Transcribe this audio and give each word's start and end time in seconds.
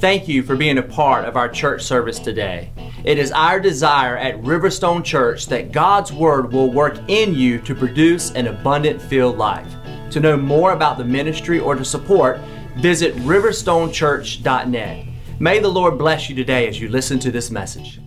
Thank 0.00 0.28
you 0.28 0.44
for 0.44 0.54
being 0.54 0.78
a 0.78 0.82
part 0.82 1.24
of 1.24 1.36
our 1.36 1.48
church 1.48 1.82
service 1.82 2.20
today. 2.20 2.70
It 3.04 3.18
is 3.18 3.32
our 3.32 3.58
desire 3.58 4.16
at 4.16 4.40
Riverstone 4.42 5.04
Church 5.04 5.46
that 5.46 5.72
God's 5.72 6.12
Word 6.12 6.52
will 6.52 6.70
work 6.70 6.96
in 7.08 7.34
you 7.34 7.58
to 7.62 7.74
produce 7.74 8.30
an 8.30 8.46
abundant 8.46 9.02
filled 9.02 9.38
life. 9.38 9.66
To 10.10 10.20
know 10.20 10.36
more 10.36 10.70
about 10.70 10.98
the 10.98 11.04
ministry 11.04 11.58
or 11.58 11.74
to 11.74 11.84
support, 11.84 12.38
visit 12.76 13.12
riverstonechurch.net. 13.16 15.06
May 15.40 15.58
the 15.58 15.68
Lord 15.68 15.98
bless 15.98 16.30
you 16.30 16.36
today 16.36 16.68
as 16.68 16.80
you 16.80 16.88
listen 16.88 17.18
to 17.18 17.32
this 17.32 17.50
message. 17.50 18.00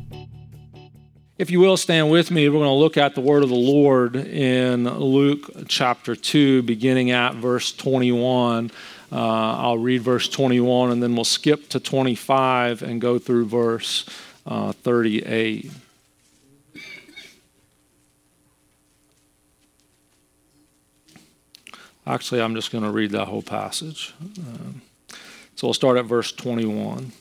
If 1.38 1.52
you 1.52 1.60
will 1.60 1.76
stand 1.76 2.10
with 2.10 2.32
me, 2.32 2.48
we're 2.48 2.60
going 2.60 2.70
to 2.70 2.74
look 2.74 2.96
at 2.96 3.16
the 3.16 3.22
word 3.22 3.44
of 3.44 3.50
the 3.50 3.56
Lord 3.56 4.16
in 4.16 4.86
Luke 4.86 5.50
chapter 5.68 6.16
2, 6.16 6.62
beginning 6.62 7.12
at 7.12 7.36
verse 7.36 7.74
21. 7.74 8.72
Uh, 9.12 9.58
I'll 9.58 9.78
read 9.78 10.02
verse 10.02 10.30
21 10.30 10.92
and 10.92 11.04
then 11.04 11.16
we'll 11.16 11.26
skip 11.26 11.68
to 11.70 11.80
25 11.80 12.82
and 12.82 13.02
go 13.02 13.20
through 13.20 13.46
verse 13.46 14.06
uh, 14.46 14.72
38. 14.72 15.70
Actually, 22.08 22.42
I'm 22.42 22.56
just 22.56 22.72
going 22.72 22.84
to 22.84 22.90
read 22.90 23.12
that 23.12 23.28
whole 23.28 23.44
passage. 23.44 24.14
Um, 24.40 24.82
so 25.56 25.68
we'll 25.68 25.74
start 25.74 25.98
at 25.98 26.06
verse 26.06 26.32
21. 26.32 27.12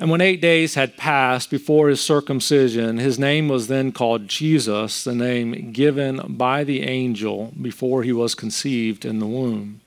And 0.00 0.10
when 0.10 0.20
eight 0.20 0.40
days 0.40 0.74
had 0.74 0.96
passed 0.96 1.48
before 1.48 1.88
his 1.88 2.00
circumcision, 2.00 2.98
his 2.98 3.20
name 3.20 3.46
was 3.46 3.68
then 3.68 3.92
called 3.92 4.26
Jesus, 4.26 5.04
the 5.04 5.14
name 5.14 5.70
given 5.70 6.20
by 6.26 6.64
the 6.64 6.82
angel 6.82 7.52
before 7.60 8.02
he 8.02 8.12
was 8.12 8.34
conceived 8.34 9.04
in 9.04 9.20
the 9.20 9.26
womb. 9.26 9.81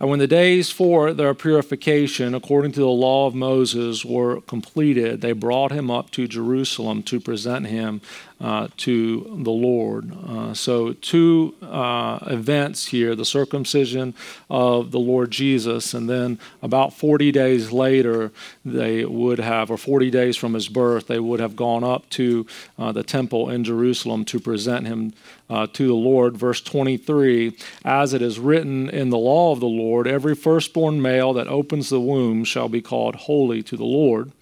And 0.00 0.08
when 0.08 0.20
the 0.20 0.28
days 0.28 0.70
for 0.70 1.12
their 1.12 1.34
purification, 1.34 2.34
according 2.34 2.72
to 2.72 2.80
the 2.80 2.86
law 2.86 3.26
of 3.26 3.34
Moses, 3.34 4.04
were 4.04 4.40
completed, 4.42 5.20
they 5.20 5.32
brought 5.32 5.72
him 5.72 5.90
up 5.90 6.10
to 6.12 6.28
Jerusalem 6.28 7.02
to 7.04 7.18
present 7.18 7.66
him 7.66 8.00
uh, 8.40 8.68
to 8.76 9.20
the 9.42 9.50
Lord. 9.50 10.12
Uh, 10.26 10.54
so, 10.54 10.92
two 10.92 11.54
uh, 11.62 12.20
events 12.28 12.86
here 12.86 13.14
the 13.14 13.24
circumcision 13.24 14.14
of 14.48 14.92
the 14.92 15.00
Lord 15.00 15.30
Jesus, 15.30 15.92
and 15.92 16.08
then 16.08 16.38
about 16.62 16.92
40 16.92 17.32
days 17.32 17.72
later, 17.72 18.30
they 18.64 19.04
would 19.04 19.40
have, 19.40 19.70
or 19.70 19.76
40 19.76 20.10
days 20.10 20.36
from 20.36 20.54
his 20.54 20.68
birth, 20.68 21.08
they 21.08 21.18
would 21.18 21.40
have 21.40 21.56
gone 21.56 21.82
up 21.82 22.08
to 22.10 22.46
uh, 22.78 22.92
the 22.92 23.02
temple 23.02 23.50
in 23.50 23.64
Jerusalem 23.64 24.24
to 24.26 24.38
present 24.38 24.86
him 24.86 25.12
uh, 25.50 25.66
to 25.72 25.86
the 25.86 25.94
Lord. 25.94 26.36
Verse 26.36 26.60
23 26.60 27.56
As 27.84 28.14
it 28.14 28.22
is 28.22 28.38
written 28.38 28.88
in 28.88 29.10
the 29.10 29.18
law 29.18 29.52
of 29.52 29.60
the 29.60 29.66
Lord, 29.66 30.06
every 30.06 30.34
firstborn 30.34 31.02
male 31.02 31.32
that 31.32 31.48
opens 31.48 31.88
the 31.88 32.00
womb 32.00 32.44
shall 32.44 32.68
be 32.68 32.80
called 32.80 33.16
holy 33.16 33.62
to 33.64 33.76
the 33.76 33.84
Lord. 33.84 34.32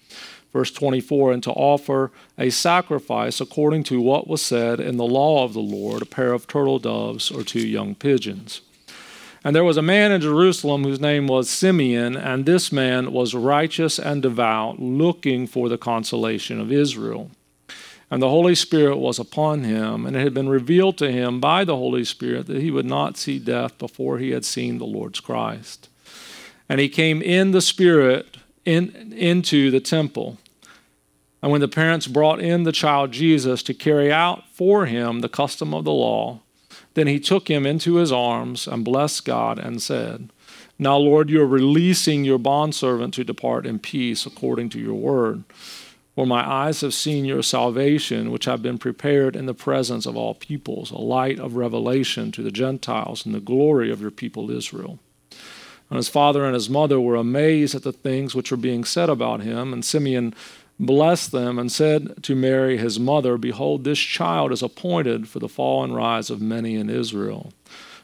Verse 0.57 0.71
24, 0.71 1.33
and 1.33 1.43
to 1.43 1.51
offer 1.51 2.11
a 2.35 2.49
sacrifice 2.49 3.39
according 3.39 3.83
to 3.83 4.01
what 4.01 4.27
was 4.27 4.41
said 4.41 4.79
in 4.79 4.97
the 4.97 5.05
law 5.05 5.43
of 5.43 5.53
the 5.53 5.59
Lord, 5.59 6.01
a 6.01 6.05
pair 6.07 6.33
of 6.33 6.47
turtle 6.47 6.79
doves 6.79 7.29
or 7.29 7.43
two 7.43 7.67
young 7.67 7.93
pigeons. 7.93 8.61
And 9.43 9.55
there 9.55 9.63
was 9.63 9.77
a 9.77 9.83
man 9.83 10.11
in 10.11 10.19
Jerusalem 10.19 10.83
whose 10.83 10.99
name 10.99 11.27
was 11.27 11.47
Simeon, 11.47 12.17
and 12.17 12.47
this 12.47 12.71
man 12.71 13.11
was 13.11 13.35
righteous 13.35 13.99
and 13.99 14.23
devout, 14.23 14.79
looking 14.79 15.45
for 15.45 15.69
the 15.69 15.77
consolation 15.77 16.59
of 16.59 16.71
Israel. 16.71 17.29
And 18.09 18.19
the 18.19 18.29
Holy 18.29 18.55
Spirit 18.55 18.97
was 18.97 19.19
upon 19.19 19.63
him, 19.63 20.07
and 20.07 20.15
it 20.15 20.23
had 20.23 20.33
been 20.33 20.49
revealed 20.49 20.97
to 20.97 21.11
him 21.11 21.39
by 21.39 21.65
the 21.65 21.75
Holy 21.75 22.03
Spirit 22.03 22.47
that 22.47 22.63
he 22.63 22.71
would 22.71 22.87
not 22.87 23.15
see 23.15 23.37
death 23.37 23.77
before 23.77 24.17
he 24.17 24.31
had 24.31 24.43
seen 24.43 24.79
the 24.79 24.85
Lord's 24.85 25.19
Christ. 25.19 25.87
And 26.67 26.79
he 26.79 26.89
came 26.89 27.21
in 27.21 27.51
the 27.51 27.61
Spirit 27.61 28.37
in, 28.65 29.13
into 29.13 29.69
the 29.69 29.79
temple. 29.79 30.39
And 31.41 31.51
when 31.51 31.61
the 31.61 31.67
parents 31.67 32.07
brought 32.07 32.39
in 32.39 32.63
the 32.63 32.71
child 32.71 33.11
Jesus 33.11 33.61
to 33.63 33.73
carry 33.73 34.11
out 34.11 34.43
for 34.51 34.85
him 34.85 35.19
the 35.19 35.29
custom 35.29 35.73
of 35.73 35.83
the 35.83 35.91
law, 35.91 36.41
then 36.95 37.07
he 37.07 37.19
took 37.19 37.47
him 37.47 37.65
into 37.65 37.95
his 37.95 38.11
arms 38.11 38.67
and 38.67 38.83
blessed 38.83 39.23
God 39.23 39.59
and 39.59 39.81
said, 39.81 40.29
Now, 40.79 40.97
Lord, 40.97 41.29
you 41.29 41.41
are 41.41 41.47
releasing 41.47 42.23
your 42.23 42.39
bondservant 42.39 43.13
to 43.15 43.23
depart 43.23 43.67
in 43.67 43.77
peace 43.77 44.25
according 44.25 44.69
to 44.69 44.79
your 44.79 44.95
word. 44.95 45.43
For 46.15 46.25
my 46.25 46.43
eyes 46.49 46.81
have 46.81 46.95
seen 46.95 47.25
your 47.25 47.43
salvation, 47.43 48.31
which 48.31 48.45
have 48.45 48.63
been 48.63 48.79
prepared 48.79 49.35
in 49.35 49.45
the 49.45 49.53
presence 49.53 50.07
of 50.07 50.17
all 50.17 50.33
peoples, 50.33 50.89
a 50.89 50.97
light 50.97 51.39
of 51.39 51.55
revelation 51.55 52.31
to 52.31 52.41
the 52.41 52.49
Gentiles 52.49 53.23
and 53.23 53.35
the 53.35 53.39
glory 53.39 53.91
of 53.91 54.01
your 54.01 54.09
people 54.09 54.49
Israel. 54.49 54.97
And 55.91 55.97
his 55.97 56.09
father 56.09 56.43
and 56.43 56.55
his 56.55 56.71
mother 56.71 56.99
were 56.99 57.15
amazed 57.15 57.75
at 57.75 57.83
the 57.83 57.93
things 57.93 58.33
which 58.33 58.49
were 58.49 58.57
being 58.57 58.83
said 58.83 59.09
about 59.09 59.41
him. 59.41 59.71
And 59.71 59.85
Simeon 59.85 60.33
blessed 60.79 61.31
them 61.31 61.57
and 61.57 61.71
said 61.71 62.23
to 62.23 62.35
Mary, 62.35 62.77
his 62.77 62.99
mother, 62.99 63.37
Behold, 63.37 63.83
this 63.83 63.99
child 63.99 64.51
is 64.51 64.61
appointed 64.61 65.27
for 65.27 65.39
the 65.39 65.49
fall 65.49 65.83
and 65.83 65.95
rise 65.95 66.29
of 66.29 66.41
many 66.41 66.75
in 66.75 66.89
Israel, 66.89 67.51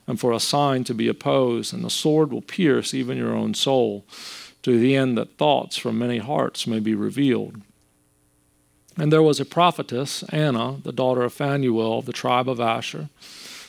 and 0.07 0.19
for 0.19 0.31
a 0.31 0.39
sign 0.39 0.83
to 0.85 0.93
be 0.93 1.07
opposed, 1.07 1.73
and 1.73 1.83
the 1.83 1.89
sword 1.89 2.31
will 2.31 2.41
pierce 2.41 2.93
even 2.93 3.17
your 3.17 3.35
own 3.35 3.53
soul, 3.53 4.05
to 4.63 4.79
the 4.79 4.95
end 4.95 5.17
that 5.17 5.37
thoughts 5.37 5.77
from 5.77 5.99
many 5.99 6.17
hearts 6.17 6.65
may 6.65 6.79
be 6.79 6.95
revealed. 6.95 7.61
And 8.97 9.11
there 9.11 9.23
was 9.23 9.39
a 9.39 9.45
prophetess, 9.45 10.23
Anna, 10.29 10.77
the 10.83 10.91
daughter 10.91 11.23
of 11.23 11.33
Phanuel 11.33 11.99
of 11.99 12.05
the 12.05 12.13
tribe 12.13 12.47
of 12.47 12.59
Asher. 12.59 13.09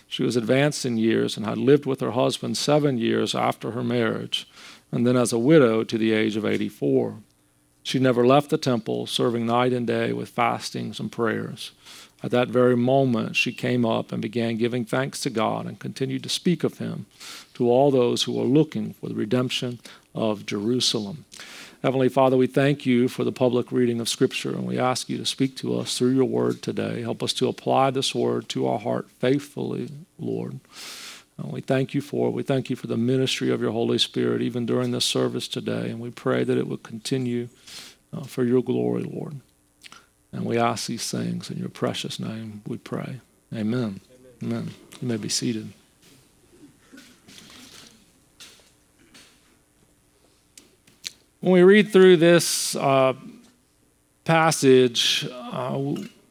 She 0.07 0.23
was 0.23 0.37
advanced 0.37 0.85
in 0.87 0.99
years 0.99 1.37
and 1.37 1.47
had 1.47 1.59
lived 1.59 1.87
with 1.87 2.01
her 2.01 2.13
husband 2.13 2.57
seven 2.57 2.99
years 2.99 3.35
after 3.35 3.73
her 3.73 3.83
marriage, 3.83 4.47
and 4.93 5.07
then 5.07 5.17
as 5.17 5.33
a 5.33 5.39
widow 5.39 5.83
to 5.83 5.99
the 5.99 6.13
age 6.13 6.37
of 6.37 6.45
84. 6.45 7.17
She 7.85 7.99
never 7.99 8.27
left 8.27 8.49
the 8.49 8.59
temple, 8.59 9.07
serving 9.07 9.47
night 9.47 9.75
and 9.75 9.87
day 9.87 10.13
with 10.15 10.31
fastings 10.31 10.99
and 10.99 11.13
prayers. 11.13 11.71
At 12.23 12.31
that 12.31 12.49
very 12.49 12.77
moment, 12.77 13.37
she 13.37 13.53
came 13.53 13.85
up 13.85 14.11
and 14.11 14.23
began 14.23 14.57
giving 14.57 14.87
thanks 14.87 15.21
to 15.21 15.31
God 15.31 15.67
and 15.67 15.79
continued 15.79 16.23
to 16.23 16.31
speak 16.31 16.65
of 16.65 16.79
him 16.79 17.05
to 17.53 17.69
all 17.69 17.91
those 17.91 18.23
who 18.23 18.33
were 18.33 18.45
looking 18.45 18.95
for 18.95 19.11
the 19.11 19.15
redemption 19.15 19.81
of 20.15 20.47
Jerusalem. 20.47 21.27
Heavenly 21.83 22.09
Father, 22.09 22.39
we 22.39 22.47
thank 22.47 22.87
you 22.87 23.09
for 23.09 23.25
the 23.25 23.33
public 23.33 23.71
reading 23.71 24.01
of 24.01 24.09
Scripture, 24.09 24.53
and 24.53 24.67
we 24.67 24.79
ask 24.79 25.11
you 25.11 25.19
to 25.19 25.27
speak 25.27 25.55
to 25.59 25.79
us 25.79 25.99
through 25.99 26.15
your 26.15 26.25
word 26.25 26.63
today. 26.63 27.03
Help 27.03 27.23
us 27.23 27.35
to 27.35 27.49
apply 27.49 27.91
this 27.91 28.15
word 28.15 28.49
to 28.49 28.67
our 28.67 28.79
heart 28.79 29.11
faithfully, 29.19 29.91
Lord. 30.19 30.61
And 31.37 31.51
we 31.51 31.61
thank 31.61 31.95
you 31.95 32.01
for 32.01 32.29
it. 32.29 32.33
We 32.33 32.43
thank 32.43 32.71
you 32.71 32.77
for 32.77 32.87
the 32.87 32.97
ministry 32.97 33.51
of 33.51 33.61
your 33.61 33.73
Holy 33.73 33.99
Spirit, 33.99 34.41
even 34.41 34.67
during 34.67 34.93
this 34.93 35.05
service 35.05 35.49
today. 35.49 35.91
And 35.91 36.01
we 36.01 36.11
pray 36.11 36.45
that 36.45 36.57
it 36.57 36.69
would 36.69 36.83
continue 36.83 37.49
uh, 38.13 38.23
for 38.23 38.45
your 38.45 38.63
glory, 38.63 39.03
Lord. 39.03 39.41
And 40.33 40.45
we 40.45 40.59
ask 40.59 40.87
these 40.87 41.11
things 41.11 41.51
in 41.51 41.59
your 41.59 41.69
precious 41.69 42.19
name, 42.19 42.63
we 42.67 42.79
pray. 42.79 43.21
Amen. 43.53 44.01
Amen. 44.43 44.43
Amen. 44.43 44.71
You 45.01 45.09
may 45.09 45.17
be 45.17 45.29
seated. 45.29 45.73
When 51.41 51.53
we 51.53 51.63
read 51.63 51.93
through 51.93 52.17
this 52.17 52.75
uh, 52.75 53.13
passage, 54.25 55.29
uh, 55.31 55.79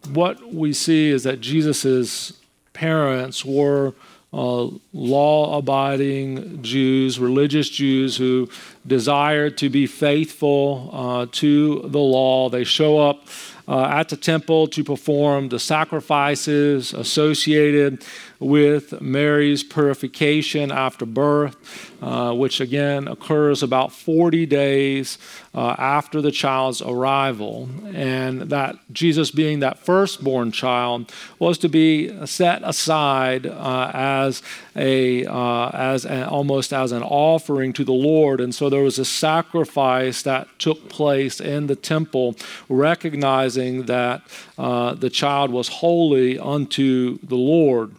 what 0.10 0.54
we 0.54 0.74
see 0.74 1.10
is 1.10 1.24
that 1.24 1.40
Jesus' 1.40 2.34
parents 2.74 3.46
were 3.46 3.90
uh, 3.90 3.92
Uh, 4.34 4.70
law 4.94 5.58
abiding 5.60 6.64
Jews, 6.64 7.20
religious 7.20 7.70
Jews 7.70 8.18
who 8.18 8.50
desired 8.86 9.58
to 9.58 9.70
be 9.70 9.88
faithful 9.88 10.90
uh, 10.92 11.26
to 11.32 11.82
the 11.86 12.00
law. 12.00 12.50
They 12.50 12.64
show 12.64 13.00
up 13.00 13.28
uh, 13.68 13.86
at 13.86 14.10
the 14.10 14.18
temple 14.18 14.68
to 14.68 14.84
perform 14.84 15.50
the 15.50 15.60
sacrifices 15.60 16.94
associated 16.94 18.04
with 18.40 19.00
Mary's 19.02 19.64
purification 19.64 20.70
after 20.70 21.06
birth, 21.06 21.56
uh, 22.02 22.34
which 22.34 22.60
again 22.60 23.08
occurs 23.08 23.64
about 23.64 23.94
40 23.94 24.46
days 24.46 25.18
uh, 25.54 25.76
after 25.78 26.22
the 26.22 26.32
child's 26.32 26.82
arrival. 26.82 27.70
And 27.94 28.42
that 28.50 28.76
Jesus, 28.92 29.32
being 29.32 29.60
that 29.62 29.80
firstborn 29.80 30.52
child, 30.52 31.14
was 31.40 31.58
to 31.60 31.70
be 31.70 32.26
set 32.26 32.62
aside 32.66 33.46
uh, 33.46 33.92
as 33.94 34.42
a 34.76 35.26
uh, 35.26 35.70
as 35.70 36.06
almost 36.06 36.74
as 36.74 36.92
an 36.92 37.04
offering 37.04 37.72
to 37.74 37.86
the 37.86 37.94
Lord. 37.94 38.42
And 38.42 38.54
so 38.54 38.70
there 38.74 38.84
was 38.84 39.00
a 39.00 39.06
sacrifice 39.06 40.24
that 40.24 40.48
took 40.58 40.90
place 40.90 41.40
in 41.40 41.68
the 41.68 41.76
temple, 41.76 42.36
recognizing 42.68 43.86
that 43.86 44.22
uh, 44.58 44.94
the 44.96 45.10
child 45.10 45.52
was 45.52 45.68
holy 45.68 46.40
unto 46.40 47.20
the 47.24 47.36
Lord. 47.36 47.92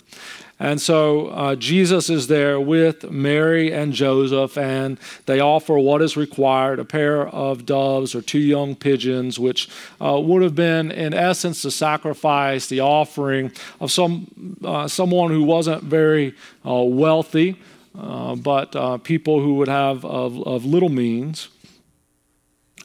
And 0.61 0.81
so 0.81 1.29
uh, 1.29 1.57
Jesus 1.57 2.09
is 2.09 2.29
there 2.29 2.61
with 2.61 3.11
Mary 3.11 3.73
and 3.73 3.93
Joseph, 3.93 4.57
and 4.57 4.99
they 5.27 5.41
offer 5.41 5.77
what 5.79 6.01
is 6.01 6.17
required 6.17 6.79
a 6.79 6.85
pair 6.85 7.27
of 7.29 7.67
doves 7.67 8.15
or 8.15 8.23
two 8.23 8.39
young 8.39 8.77
pigeons, 8.77 9.39
which 9.39 9.69
uh, 10.01 10.21
would 10.23 10.43
have 10.43 10.55
been, 10.55 10.91
in 10.91 11.13
essence, 11.13 11.63
the 11.63 11.71
sacrifice, 11.71 12.69
the 12.69 12.81
offering 12.81 13.51
of 13.81 13.91
some, 13.91 14.57
uh, 14.65 14.87
someone 14.87 15.31
who 15.31 15.43
wasn't 15.43 15.83
very 15.83 16.35
uh, 16.65 16.83
wealthy. 16.83 17.57
Uh, 17.99 18.35
but 18.35 18.75
uh, 18.75 18.99
people 18.99 19.41
who 19.41 19.55
would 19.55 19.69
have 19.69 20.05
of, 20.05 20.43
of 20.47 20.65
little 20.65 20.89
means. 20.89 21.49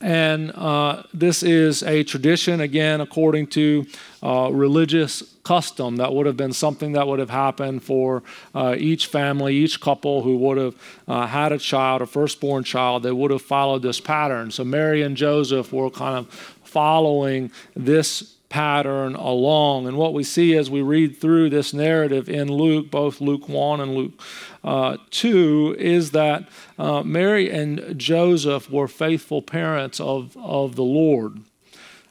And 0.02 0.52
uh, 0.52 1.04
this 1.14 1.44
is 1.44 1.84
a 1.84 2.04
tradition, 2.04 2.62
again, 2.62 3.02
according 3.02 3.48
to 3.48 3.86
uh, 4.24 4.50
religious 4.52 5.36
custom. 5.44 5.98
That 5.98 6.14
would 6.14 6.26
have 6.26 6.38
been 6.38 6.54
something 6.54 6.94
that 6.94 7.06
would 7.06 7.20
have 7.20 7.30
happened 7.30 7.84
for 7.84 8.24
uh, 8.56 8.76
each 8.78 9.08
family, 9.08 9.56
each 9.56 9.82
couple 9.82 10.22
who 10.22 10.38
would 10.38 10.58
have 10.58 11.30
had 11.30 11.52
a 11.52 11.58
child, 11.58 12.02
a 12.02 12.06
firstborn 12.06 12.64
child. 12.64 13.04
They 13.04 13.12
would 13.12 13.32
have 13.32 13.42
followed 13.42 13.82
this 13.82 14.00
pattern. 14.00 14.52
So 14.52 14.64
Mary 14.64 15.02
and 15.02 15.18
Joseph 15.18 15.74
were 15.74 15.90
kind 15.90 16.18
of 16.18 16.30
following 16.64 17.52
this 17.76 18.36
pattern 18.50 19.16
along. 19.16 19.88
And 19.88 19.96
what 19.96 20.14
we 20.14 20.24
see 20.24 20.56
as 20.58 20.70
we 20.70 20.82
read 20.82 21.22
through 21.22 21.50
this 21.52 21.74
narrative 21.74 22.28
in 22.28 22.52
Luke, 22.52 22.92
both 22.92 23.22
Luke 23.22 23.48
1 23.48 23.80
and 23.80 23.96
Luke 23.96 24.22
uh, 24.64 24.98
2, 25.12 25.76
is 25.78 26.12
that 26.12 26.50
uh, 26.78 27.04
Mary 27.04 27.50
and 27.52 27.98
Joseph 27.98 28.70
were 28.70 28.88
faithful 28.88 29.42
parents 29.42 30.00
of, 30.00 30.36
of 30.38 30.76
the 30.76 30.84
Lord. 30.84 31.40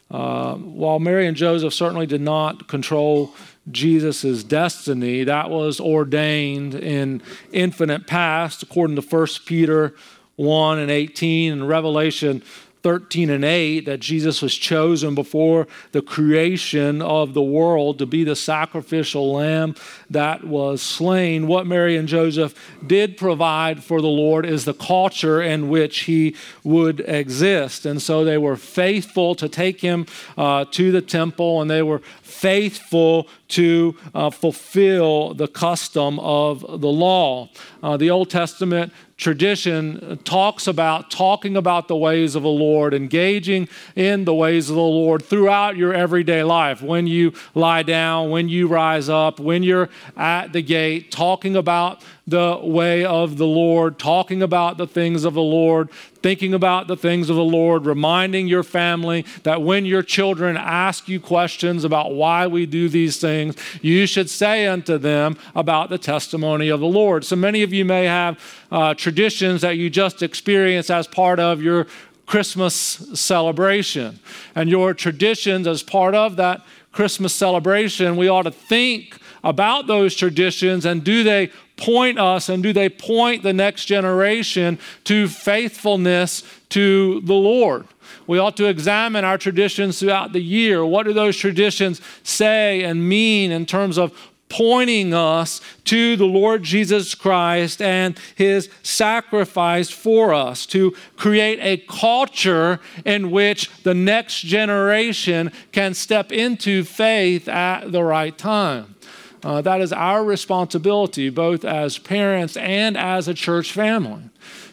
Uh, 0.09 0.55
while 0.55 0.99
Mary 0.99 1.27
and 1.27 1.37
Joseph 1.37 1.73
certainly 1.73 2.07
did 2.07 2.21
not 2.21 2.67
control 2.67 3.35
Jesus' 3.69 4.43
destiny, 4.43 5.23
that 5.23 5.49
was 5.51 5.79
ordained 5.79 6.73
in 6.73 7.21
infinite 7.51 8.07
past, 8.07 8.63
according 8.63 8.95
to 8.95 9.01
1 9.01 9.27
Peter 9.45 9.93
1 10.37 10.79
and 10.79 10.89
18 10.89 11.51
and 11.51 11.67
Revelation 11.67 12.41
13 12.81 13.29
and 13.29 13.43
8 13.43 13.81
that 13.81 13.99
Jesus 13.99 14.41
was 14.41 14.55
chosen 14.55 15.15
before 15.15 15.67
the 15.91 16.01
creation 16.01 17.01
of 17.01 17.33
the 17.33 17.41
world 17.41 17.99
to 17.99 18.05
be 18.05 18.23
the 18.23 18.35
sacrificial 18.35 19.33
lamb 19.33 19.75
that 20.09 20.45
was 20.45 20.81
slain. 20.81 21.47
What 21.47 21.67
Mary 21.67 21.97
and 21.97 22.07
Joseph 22.07 22.55
did 22.85 23.17
provide 23.17 23.83
for 23.83 24.01
the 24.01 24.07
Lord 24.07 24.45
is 24.45 24.65
the 24.65 24.73
culture 24.73 25.41
in 25.41 25.69
which 25.69 26.01
he 26.01 26.35
would 26.63 27.01
exist. 27.01 27.85
And 27.85 28.01
so 28.01 28.23
they 28.23 28.37
were 28.37 28.55
faithful 28.55 29.35
to 29.35 29.49
take 29.49 29.81
him 29.81 30.05
uh, 30.37 30.65
to 30.71 30.91
the 30.91 31.01
temple 31.01 31.61
and 31.61 31.69
they 31.69 31.83
were 31.83 32.01
faithful 32.21 33.27
to 33.49 33.95
uh, 34.13 34.29
fulfill 34.29 35.33
the 35.33 35.47
custom 35.47 36.19
of 36.19 36.61
the 36.61 36.87
law. 36.87 37.49
Uh, 37.83 37.97
the 37.97 38.09
Old 38.09 38.29
Testament 38.29 38.93
tradition 39.19 40.17
talks 40.23 40.65
about 40.65 41.11
talking 41.11 41.57
about 41.57 41.89
the 41.89 41.95
ways 41.95 42.35
of 42.35 42.43
the 42.43 42.49
Lord, 42.49 42.93
engaging 42.93 43.67
in 43.95 44.23
the 44.23 44.33
ways 44.33 44.69
of 44.69 44.77
the 44.77 44.81
Lord 44.81 45.23
throughout 45.23 45.75
your 45.75 45.93
everyday 45.93 46.41
life. 46.43 46.81
When 46.81 47.05
you 47.05 47.33
lie 47.53 47.83
down, 47.83 48.29
when 48.31 48.47
you 48.47 48.67
rise 48.67 49.09
up, 49.09 49.39
when 49.39 49.61
you're 49.61 49.89
at 50.15 50.53
the 50.53 50.61
gate, 50.61 51.11
talking 51.11 51.57
about 51.57 52.01
the 52.29 52.59
way 52.61 53.03
of 53.05 53.37
the 53.37 53.45
Lord, 53.45 53.99
talking 53.99 54.41
about 54.41 54.77
the 54.77 54.87
things 54.87 55.23
of 55.23 55.33
the 55.33 55.41
Lord, 55.41 55.89
thinking 56.21 56.53
about 56.53 56.87
the 56.87 56.97
things 56.97 57.29
of 57.29 57.35
the 57.35 57.43
Lord, 57.43 57.85
reminding 57.85 58.47
your 58.47 58.63
family 58.63 59.25
that 59.43 59.61
when 59.61 59.85
your 59.85 60.03
children 60.03 60.57
ask 60.57 61.07
you 61.07 61.19
questions 61.19 61.83
about 61.83 62.13
why 62.13 62.47
we 62.47 62.65
do 62.65 62.89
these 62.89 63.17
things, 63.17 63.55
you 63.81 64.05
should 64.05 64.29
say 64.29 64.67
unto 64.67 64.97
them 64.97 65.37
about 65.55 65.89
the 65.89 65.97
testimony 65.97 66.69
of 66.69 66.79
the 66.79 66.85
Lord. 66.85 67.25
So 67.25 67.35
many 67.35 67.63
of 67.63 67.73
you 67.73 67.85
may 67.85 68.05
have 68.05 68.39
uh, 68.71 68.93
traditions 68.93 69.61
that 69.61 69.77
you 69.77 69.89
just 69.89 70.21
experience 70.21 70.89
as 70.89 71.07
part 71.07 71.39
of 71.39 71.61
your 71.61 71.87
Christmas 72.25 72.75
celebration. 72.75 74.19
And 74.53 74.69
your 74.69 74.93
traditions, 74.93 75.65
as 75.65 75.81
part 75.81 76.13
of 76.13 76.35
that 76.35 76.61
Christmas 76.91 77.33
celebration, 77.33 78.17
we 78.17 78.27
ought 78.27 78.43
to 78.43 78.51
think 78.51 79.19
about 79.43 79.87
those 79.87 80.15
traditions 80.15 80.85
and 80.85 81.03
do 81.03 81.23
they 81.23 81.51
point 81.77 82.19
us 82.19 82.49
and 82.49 82.61
do 82.61 82.73
they 82.73 82.89
point 82.89 83.43
the 83.43 83.53
next 83.53 83.85
generation 83.85 84.77
to 85.05 85.27
faithfulness 85.27 86.43
to 86.69 87.21
the 87.21 87.33
Lord? 87.33 87.87
We 88.27 88.37
ought 88.37 88.57
to 88.57 88.65
examine 88.65 89.25
our 89.25 89.37
traditions 89.37 89.99
throughout 89.99 90.33
the 90.33 90.41
year. 90.41 90.85
What 90.85 91.05
do 91.05 91.13
those 91.13 91.37
traditions 91.37 92.01
say 92.23 92.83
and 92.83 93.07
mean 93.07 93.51
in 93.51 93.65
terms 93.65 93.97
of 93.97 94.13
pointing 94.49 95.13
us 95.13 95.61
to 95.85 96.15
the 96.15 96.25
Lord 96.25 96.63
Jesus 96.63 97.15
Christ 97.15 97.81
and 97.81 98.19
his 98.35 98.69
sacrifice 98.81 99.89
for 99.89 100.33
us, 100.33 100.65
to 100.67 100.95
create 101.15 101.59
a 101.61 101.77
culture 101.87 102.79
in 103.05 103.31
which 103.31 103.69
the 103.83 103.93
next 103.93 104.41
generation 104.41 105.51
can 105.71 105.93
step 105.93 106.31
into 106.31 106.83
faith 106.83 107.47
at 107.47 107.91
the 107.91 108.03
right 108.03 108.37
time. 108.37 108.95
Uh, 109.43 109.61
that 109.61 109.79
is 109.79 109.93
our 109.93 110.23
responsibility, 110.23 111.29
both 111.29 111.63
as 111.63 111.97
parents 111.97 112.57
and 112.57 112.97
as 112.97 113.27
a 113.27 113.33
church 113.33 113.71
family, 113.71 114.23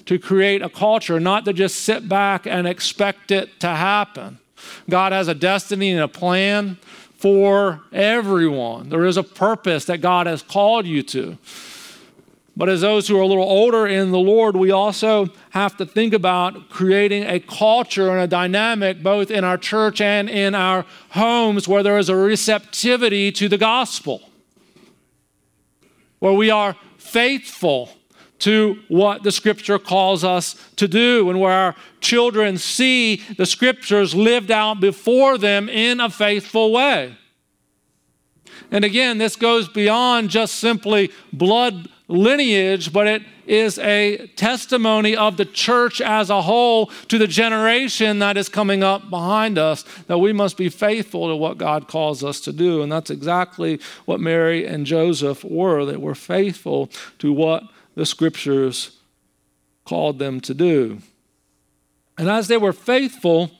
to 0.07 0.19
create 0.19 0.61
a 0.61 0.69
culture, 0.69 1.21
not 1.21 1.45
to 1.45 1.53
just 1.53 1.77
sit 1.81 2.09
back 2.09 2.47
and 2.47 2.67
expect 2.67 3.31
it 3.31 3.61
to 3.61 3.69
happen. 3.69 4.39
God 4.91 5.13
has 5.13 5.29
a 5.29 5.35
destiny 5.35 5.93
and 5.93 6.01
a 6.01 6.09
plan 6.09 6.79
for 7.17 7.83
everyone. 7.93 8.89
There 8.89 9.07
is 9.07 9.17
a 9.17 9.23
purpose 9.23 9.85
that 9.85 9.99
God 9.99 10.27
has 10.27 10.43
called 10.43 10.87
you 10.87 11.03
to. 11.05 11.39
But 12.57 12.71
as 12.71 12.81
those 12.81 13.07
who 13.07 13.19
are 13.19 13.23
a 13.23 13.27
little 13.27 13.45
older 13.45 13.87
in 13.87 14.13
the 14.13 14.19
Lord, 14.19 14.57
we 14.57 14.71
also 14.71 15.29
have 15.51 15.77
to 15.77 15.85
think 15.85 16.15
about 16.15 16.71
creating 16.71 17.25
a 17.25 17.39
culture 17.39 18.11
and 18.11 18.21
a 18.21 18.27
dynamic 18.27 19.03
both 19.03 19.31
in 19.31 19.45
our 19.45 19.59
church 19.59 20.01
and 20.01 20.31
in 20.31 20.55
our 20.55 20.87
homes 21.11 21.69
where 21.69 21.83
there 21.83 21.99
is 21.99 22.09
a 22.09 22.17
receptivity 22.17 23.31
to 23.33 23.49
the 23.49 23.59
gospel 23.59 24.23
where 26.19 26.33
we 26.33 26.51
are 26.51 26.77
faithful 26.99 27.91
to 28.39 28.79
what 28.89 29.23
the 29.23 29.33
scripture 29.33 29.79
calls 29.79 30.23
us 30.23 30.55
to 30.77 30.87
do, 30.87 31.31
and 31.31 31.41
where 31.41 31.53
our 31.53 31.75
children 32.01 32.59
see 32.59 33.17
the 33.39 33.47
scriptures 33.47 34.15
lived 34.15 34.51
out 34.51 34.79
before 34.79 35.39
them 35.39 35.69
in 35.69 36.01
a 36.01 36.11
faithful 36.11 36.71
way. 36.71 37.17
And 38.71 38.85
again, 38.85 39.19
this 39.19 39.37
goes 39.37 39.69
beyond 39.69 40.31
just 40.31 40.57
simply 40.57 41.13
blood 41.33 41.89
lineage, 42.09 42.93
but 42.93 43.07
it 43.07 43.23
is 43.47 43.79
a 43.79 44.27
testimony 44.37 45.17
of 45.17 45.37
the 45.37 45.45
church 45.45 46.01
as 46.01 46.31
a 46.31 46.43
whole 46.43 46.87
to 47.09 47.19
the 47.19 47.27
generation 47.27 48.19
that 48.19 48.37
is 48.37 48.49
coming 48.49 48.83
up 48.83 49.09
behind 49.09 49.59
us 49.59 49.85
that 50.07 50.19
we 50.19 50.33
must 50.33 50.57
be 50.57 50.69
faithful 50.69 51.29
to 51.29 51.37
what 51.37 51.59
God 51.59 51.89
calls 51.89 52.25
us 52.25 52.41
to 52.43 52.53
do. 52.53 52.83
And 52.83 52.91
that's 52.91 53.11
exactly 53.11 53.81
what 54.05 54.21
Mary 54.21 54.67
and 54.67 54.87
Joseph 54.87 55.45
were. 55.45 55.85
They 55.85 55.97
were 55.97 56.15
faithful 56.15 56.91
to 57.19 57.33
what 57.33 57.63
the 57.95 58.07
scriptures 58.07 58.99
called 59.85 60.19
them 60.19 60.41
to 60.41 60.55
do. 60.55 60.99
And 62.19 62.29
as 62.29 62.49
they 62.49 62.57
were 62.57 62.73
faithful 62.73 63.51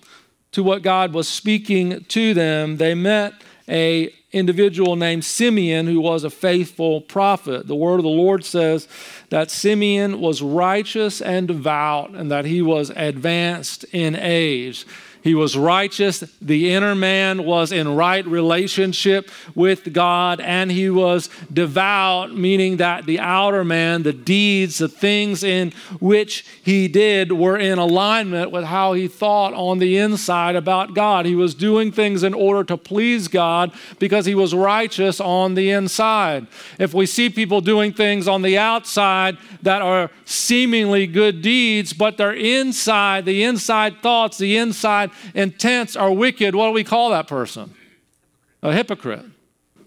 to 0.53 0.63
what 0.63 0.83
God 0.83 1.13
was 1.13 1.29
speaking 1.29 2.05
to 2.05 2.35
them, 2.35 2.79
they 2.79 2.95
met 2.95 3.35
a 3.69 4.13
individual 4.37 4.97
named 4.97 5.25
Simeon 5.25 5.87
who 5.87 6.01
was 6.01 6.23
a 6.23 6.31
faithful 6.31 7.01
prophet. 7.01 7.67
The 7.67 7.75
word 7.75 7.97
of 7.97 8.03
the 8.05 8.09
Lord 8.09 8.45
says 8.45 8.87
that 9.31 9.51
Simeon 9.51 10.21
was 10.21 10.43
righteous 10.43 11.23
and 11.23 11.49
devout 11.49 12.11
and 12.11 12.31
that 12.31 12.45
he 12.45 12.61
was 12.63 12.91
advanced 12.91 13.85
in 13.93 14.15
age. 14.15 14.87
He 15.27 15.35
was 15.35 15.57
righteous. 15.57 16.21
The 16.41 16.71
inner 16.71 16.95
man 16.95 17.45
was 17.45 17.73
in 17.73 17.97
right 17.97 18.25
relationship 18.25 19.29
with 19.57 19.93
God, 19.93 20.41
and 20.41 20.71
he 20.71 20.89
was 20.89 21.29
devout, 21.53 22.33
meaning 22.33 22.77
that 22.77 23.07
the 23.07 23.19
outer 23.19 23.65
man, 23.65 24.05
the 24.05 24.13
deeds, 24.13 24.79
the 24.79 24.87
things 24.87 25.43
in 25.43 25.73
which 25.99 26.47
he 26.63 26.87
did, 26.87 27.33
were 27.33 27.59
in 27.59 27.77
alignment 27.81 28.53
with 28.53 28.67
how 28.67 28.93
he 28.93 29.09
thought 29.09 29.53
on 29.53 29.81
the 29.81 29.99
inside 29.99 30.55
about 30.55 30.95
God. 30.95 31.27
He 31.27 31.35
was 31.35 31.57
doing 31.57 31.91
things 31.91 32.23
in 32.23 32.33
order 32.33 32.63
to 32.63 32.77
please 32.77 33.27
God 33.27 33.73
because 33.99 34.27
he 34.27 34.37
was 34.37 34.55
righteous 34.55 35.21
on 35.21 35.55
the 35.55 35.73
inside. 35.73 36.47
If 36.79 36.95
we 36.95 37.05
see 37.05 37.31
people 37.31 37.61
doing 37.61 37.93
things 37.93 38.29
on 38.29 38.43
the 38.43 38.59
outside 38.59 39.39
that 39.63 39.83
are 39.83 40.09
seemingly 40.25 41.09
good 41.09 41.43
deeds, 41.43 41.93
but 41.93 42.17
they're 42.17 42.33
inside, 42.33 43.25
the 43.25 43.43
inside 43.43 44.01
thoughts, 44.03 44.39
the 44.39 44.57
inside 44.57 45.11
intents 45.35 45.97
are 45.97 46.13
wicked, 46.13 46.55
what 46.55 46.69
do 46.69 46.73
we 46.73 46.85
call 46.85 47.11
that 47.11 47.27
person? 47.27 47.75
A 48.63 48.73
hypocrite. 48.73 49.25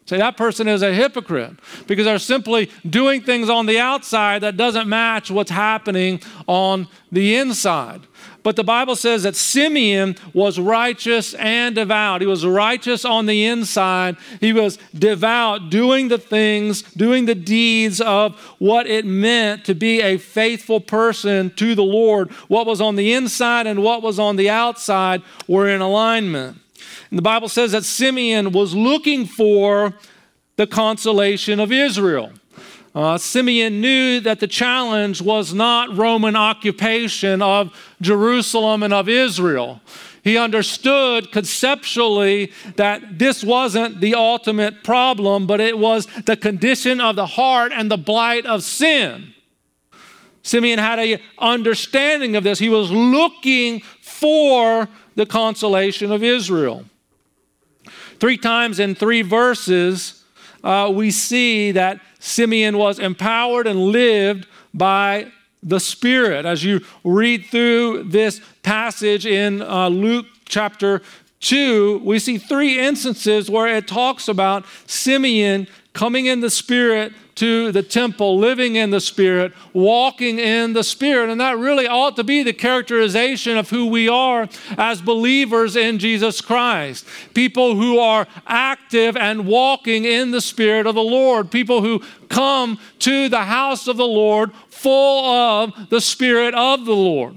Say 0.05 0.17
that 0.17 0.37
person 0.37 0.67
is 0.67 0.81
a 0.81 0.91
hypocrite 0.91 1.53
because 1.85 2.05
they're 2.05 2.17
simply 2.17 2.71
doing 2.89 3.21
things 3.21 3.47
on 3.47 3.67
the 3.67 3.77
outside 3.77 4.41
that 4.41 4.57
doesn't 4.57 4.89
match 4.89 5.29
what's 5.29 5.51
happening 5.51 6.19
on 6.47 6.87
the 7.11 7.35
inside. 7.35 8.01
But 8.41 8.55
the 8.55 8.63
Bible 8.63 8.95
says 8.95 9.23
that 9.23 9.35
Simeon 9.35 10.15
was 10.33 10.59
righteous 10.59 11.33
and 11.33 11.75
devout. 11.75 12.21
He 12.21 12.27
was 12.27 12.45
righteous 12.45 13.03
on 13.03 13.25
the 13.25 13.45
inside. 13.45 14.17
He 14.39 14.53
was 14.53 14.77
devout, 14.97 15.69
doing 15.69 16.07
the 16.07 16.17
things, 16.17 16.81
doing 16.81 17.25
the 17.25 17.35
deeds 17.35 17.99
of 17.99 18.39
what 18.57 18.87
it 18.87 19.05
meant 19.05 19.65
to 19.65 19.75
be 19.75 20.01
a 20.01 20.17
faithful 20.17 20.79
person 20.79 21.51
to 21.55 21.75
the 21.75 21.83
Lord. 21.83 22.31
What 22.47 22.65
was 22.65 22.79
on 22.79 22.95
the 22.95 23.13
inside 23.13 23.67
and 23.67 23.83
what 23.83 24.01
was 24.01 24.19
on 24.19 24.37
the 24.37 24.49
outside 24.49 25.21
were 25.47 25.67
in 25.67 25.81
alignment. 25.81 26.59
And 27.09 27.17
the 27.17 27.23
Bible 27.23 27.49
says 27.49 27.73
that 27.73 27.83
Simeon 27.83 28.51
was 28.51 28.73
looking 28.73 29.25
for 29.25 29.95
the 30.55 30.67
consolation 30.67 31.59
of 31.59 31.71
Israel. 31.71 32.31
Uh, 32.95 33.17
Simeon 33.17 33.81
knew 33.81 34.19
that 34.19 34.39
the 34.39 34.47
challenge 34.47 35.21
was 35.21 35.53
not 35.53 35.95
Roman 35.95 36.35
occupation 36.35 37.41
of 37.41 37.73
Jerusalem 38.01 38.83
and 38.83 38.93
of 38.93 39.09
Israel. 39.09 39.81
He 40.23 40.37
understood 40.37 41.31
conceptually 41.31 42.51
that 42.75 43.19
this 43.19 43.43
wasn't 43.43 44.01
the 44.01 44.15
ultimate 44.15 44.83
problem, 44.83 45.47
but 45.47 45.61
it 45.61 45.77
was 45.77 46.07
the 46.25 46.35
condition 46.35 46.99
of 46.99 47.15
the 47.15 47.25
heart 47.25 47.71
and 47.73 47.89
the 47.89 47.97
blight 47.97 48.45
of 48.45 48.63
sin. 48.63 49.33
Simeon 50.43 50.79
had 50.79 50.99
an 50.99 51.19
understanding 51.37 52.35
of 52.35 52.43
this. 52.43 52.59
He 52.59 52.69
was 52.69 52.91
looking 52.91 53.81
for 54.01 54.87
the 55.15 55.25
consolation 55.25 56.11
of 56.11 56.23
Israel. 56.23 56.85
Three 58.19 58.37
times 58.37 58.79
in 58.79 58.95
three 58.95 59.21
verses, 59.21 60.23
uh, 60.63 60.91
we 60.93 61.11
see 61.11 61.71
that 61.71 62.01
Simeon 62.19 62.77
was 62.77 62.99
empowered 62.99 63.67
and 63.67 63.79
lived 63.79 64.47
by 64.73 65.31
the 65.61 65.79
Spirit. 65.79 66.45
As 66.45 66.63
you 66.63 66.81
read 67.03 67.45
through 67.45 68.03
this 68.03 68.41
passage 68.63 69.25
in 69.25 69.61
uh, 69.61 69.89
Luke 69.89 70.25
chapter 70.45 71.01
2, 71.41 72.01
we 72.03 72.19
see 72.19 72.37
three 72.37 72.79
instances 72.79 73.49
where 73.49 73.67
it 73.67 73.87
talks 73.87 74.27
about 74.27 74.65
Simeon 74.87 75.67
coming 75.93 76.27
in 76.27 76.39
the 76.39 76.49
Spirit 76.49 77.13
to 77.35 77.71
the 77.71 77.81
temple, 77.81 78.37
living 78.37 78.75
in 78.75 78.89
the 78.89 78.99
Spirit, 78.99 79.53
walking 79.71 80.39
in 80.39 80.73
the 80.73 80.83
Spirit. 80.83 81.29
And 81.29 81.39
that 81.39 81.57
really 81.57 81.87
ought 81.87 82.17
to 82.17 82.23
be 82.23 82.43
the 82.43 82.51
characterization 82.51 83.57
of 83.57 83.69
who 83.69 83.87
we 83.87 84.09
are 84.09 84.49
as 84.77 85.01
believers 85.01 85.77
in 85.77 85.99
Jesus 85.99 86.41
Christ. 86.41 87.05
People 87.33 87.75
who 87.75 87.97
are 87.97 88.27
active 88.45 89.15
and 89.15 89.45
walking 89.45 90.03
in 90.03 90.31
the 90.31 90.41
Spirit 90.41 90.85
of 90.85 90.95
the 90.95 91.01
Lord. 91.01 91.49
People 91.49 91.81
who 91.81 92.03
come 92.27 92.77
to 92.99 93.29
the 93.29 93.45
house 93.45 93.87
of 93.87 93.95
the 93.95 94.07
Lord 94.07 94.51
full 94.79 95.25
of 95.25 95.89
the 95.89 95.99
Spirit 95.99 96.55
of 96.55 96.85
the 96.85 96.95
Lord. 96.95 97.35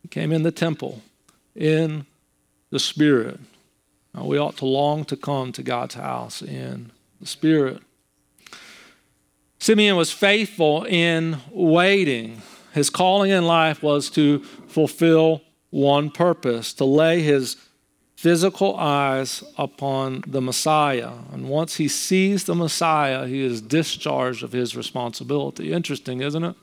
He 0.00 0.08
came 0.08 0.32
in 0.32 0.42
the 0.42 0.50
temple 0.50 1.02
in 1.54 2.06
the 2.70 2.78
Spirit. 2.78 3.38
Now, 4.14 4.24
we 4.24 4.38
ought 4.38 4.56
to 4.58 4.64
long 4.64 5.04
to 5.06 5.16
come 5.16 5.52
to 5.52 5.62
God's 5.62 5.94
house 5.94 6.40
in 6.40 6.92
the 7.20 7.26
Spirit. 7.26 7.82
Simeon 9.58 9.96
was 9.96 10.10
faithful 10.10 10.84
in 10.84 11.38
waiting. 11.50 12.40
His 12.72 12.88
calling 12.88 13.30
in 13.30 13.46
life 13.46 13.82
was 13.82 14.08
to 14.10 14.40
fulfill 14.66 15.42
one 15.68 16.10
purpose, 16.10 16.72
to 16.74 16.86
lay 16.86 17.20
his 17.20 17.56
physical 18.22 18.76
eyes 18.76 19.42
upon 19.58 20.22
the 20.28 20.40
Messiah. 20.40 21.10
And 21.32 21.48
once 21.48 21.74
he 21.74 21.88
sees 21.88 22.44
the 22.44 22.54
Messiah, 22.54 23.26
he 23.26 23.42
is 23.42 23.60
discharged 23.60 24.44
of 24.44 24.52
his 24.52 24.76
responsibility. 24.76 25.72
Interesting, 25.72 26.20
isn't 26.20 26.44
it? 26.44 26.54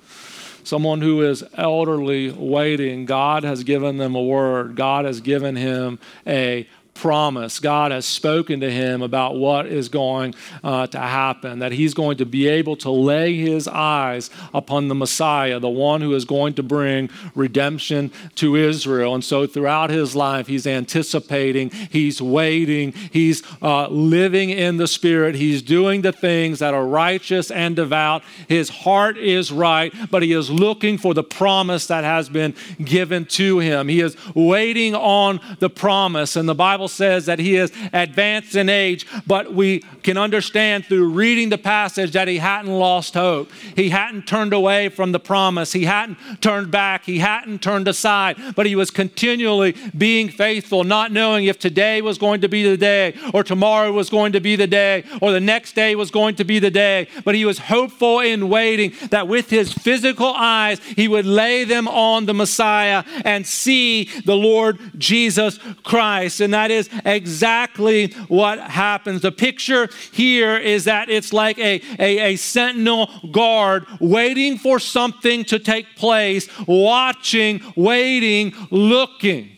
Someone 0.63 1.01
who 1.01 1.21
is 1.21 1.43
elderly 1.55 2.31
waiting, 2.31 3.05
God 3.05 3.43
has 3.43 3.65
given 3.65 3.97
them 3.97 4.15
a 4.15 4.23
word, 4.23 4.77
God 4.77 5.03
has 5.03 5.19
given 5.19 5.57
him 5.57 5.99
a 6.25 6.65
promise. 6.99 7.61
God 7.61 7.93
has 7.93 8.05
spoken 8.05 8.59
to 8.59 8.69
him 8.69 9.01
about 9.01 9.37
what 9.37 9.65
is 9.67 9.87
going 9.87 10.35
uh, 10.65 10.85
to 10.87 10.99
happen, 10.99 11.59
that 11.59 11.71
he's 11.71 11.93
going 11.93 12.17
to 12.17 12.25
be 12.25 12.45
able 12.49 12.75
to 12.77 12.91
lay 12.91 13.37
his 13.37 13.69
eyes 13.69 14.29
upon 14.53 14.89
the 14.89 14.95
Messiah, 14.95 15.61
the 15.61 15.69
one 15.69 16.01
who 16.01 16.13
is 16.13 16.25
going 16.25 16.55
to 16.55 16.63
bring 16.63 17.09
redemption 17.35 18.11
to 18.35 18.57
Israel. 18.57 19.15
And 19.15 19.23
so 19.23 19.47
throughout 19.47 19.89
his 19.89 20.13
life, 20.13 20.47
he's 20.47 20.67
anticipating, 20.67 21.69
he's 21.69 22.21
waiting, 22.21 22.91
he's 22.91 23.43
uh, 23.61 23.87
living 23.87 24.49
in 24.49 24.75
the 24.75 24.87
Spirit, 24.87 25.35
he's 25.35 25.61
doing 25.61 26.01
the 26.01 26.11
things 26.11 26.59
that 26.59 26.73
are 26.73 26.85
righteous 26.85 27.49
and 27.49 27.77
devout. 27.77 28.23
His 28.49 28.67
heart 28.69 29.17
is 29.17 29.53
right, 29.53 29.93
but 30.11 30.21
he 30.21 30.33
is 30.33 30.49
looking 30.49 30.97
for 30.97 31.13
the 31.13 31.23
promise 31.23 31.87
that 31.87 32.03
has 32.03 32.27
been 32.27 32.53
given 32.83 33.23
to 33.25 33.59
him. 33.59 33.87
He 33.87 34.01
is 34.01 34.17
waiting 34.35 34.95
on 34.95 35.39
the 35.59 35.69
promise. 35.69 36.35
And 36.35 36.49
the 36.49 36.55
Bible 36.55 36.88
says 36.89 37.25
that 37.25 37.39
he 37.39 37.55
is 37.55 37.71
advanced 37.93 38.55
in 38.55 38.69
age, 38.69 39.05
but 39.25 39.53
we 39.53 39.79
can 40.03 40.17
understand 40.17 40.85
through 40.85 41.09
reading 41.09 41.49
the 41.49 41.57
passage 41.57 42.11
that 42.11 42.27
he 42.27 42.37
hadn't 42.37 42.71
lost 42.71 43.13
hope. 43.13 43.51
He 43.75 43.89
hadn't 43.89 44.27
turned 44.27 44.53
away 44.53 44.89
from 44.89 45.11
the 45.11 45.19
promise. 45.19 45.73
He 45.73 45.85
hadn't 45.85 46.17
turned 46.41 46.71
back. 46.71 47.05
He 47.05 47.19
hadn't 47.19 47.61
turned 47.61 47.87
aside, 47.87 48.37
but 48.55 48.65
he 48.65 48.75
was 48.75 48.91
continually 48.91 49.75
being 49.97 50.29
faithful, 50.29 50.83
not 50.83 51.11
knowing 51.11 51.45
if 51.45 51.59
today 51.59 52.01
was 52.01 52.17
going 52.17 52.41
to 52.41 52.47
be 52.47 52.63
the 52.63 52.77
day 52.77 53.15
or 53.33 53.43
tomorrow 53.43 53.91
was 53.91 54.09
going 54.09 54.31
to 54.33 54.39
be 54.39 54.55
the 54.55 54.67
day 54.67 55.03
or 55.21 55.31
the 55.31 55.39
next 55.39 55.73
day 55.73 55.95
was 55.95 56.11
going 56.11 56.35
to 56.35 56.43
be 56.43 56.59
the 56.59 56.71
day. 56.71 57.07
But 57.25 57.35
he 57.35 57.45
was 57.45 57.59
hopeful 57.59 58.19
in 58.19 58.49
waiting 58.49 58.93
that 59.09 59.27
with 59.27 59.49
his 59.49 59.73
physical 59.73 60.33
eyes, 60.35 60.79
he 60.79 61.07
would 61.07 61.25
lay 61.25 61.63
them 61.63 61.87
on 61.87 62.25
the 62.25 62.33
Messiah 62.33 63.03
and 63.25 63.45
see 63.45 64.05
the 64.25 64.35
Lord 64.35 64.79
Jesus 64.97 65.59
Christ. 65.83 66.39
And 66.39 66.53
that 66.53 66.71
is 66.71 66.78
is 66.79 66.89
exactly 67.05 68.11
what 68.27 68.59
happens. 68.59 69.21
The 69.21 69.31
picture 69.31 69.89
here 70.11 70.57
is 70.57 70.85
that 70.85 71.09
it's 71.09 71.31
like 71.31 71.57
a, 71.59 71.81
a, 71.99 72.33
a 72.33 72.35
sentinel 72.35 73.09
guard 73.31 73.85
waiting 73.99 74.57
for 74.57 74.79
something 74.79 75.45
to 75.45 75.59
take 75.59 75.95
place, 75.95 76.47
watching, 76.67 77.61
waiting, 77.75 78.53
looking. 78.71 79.57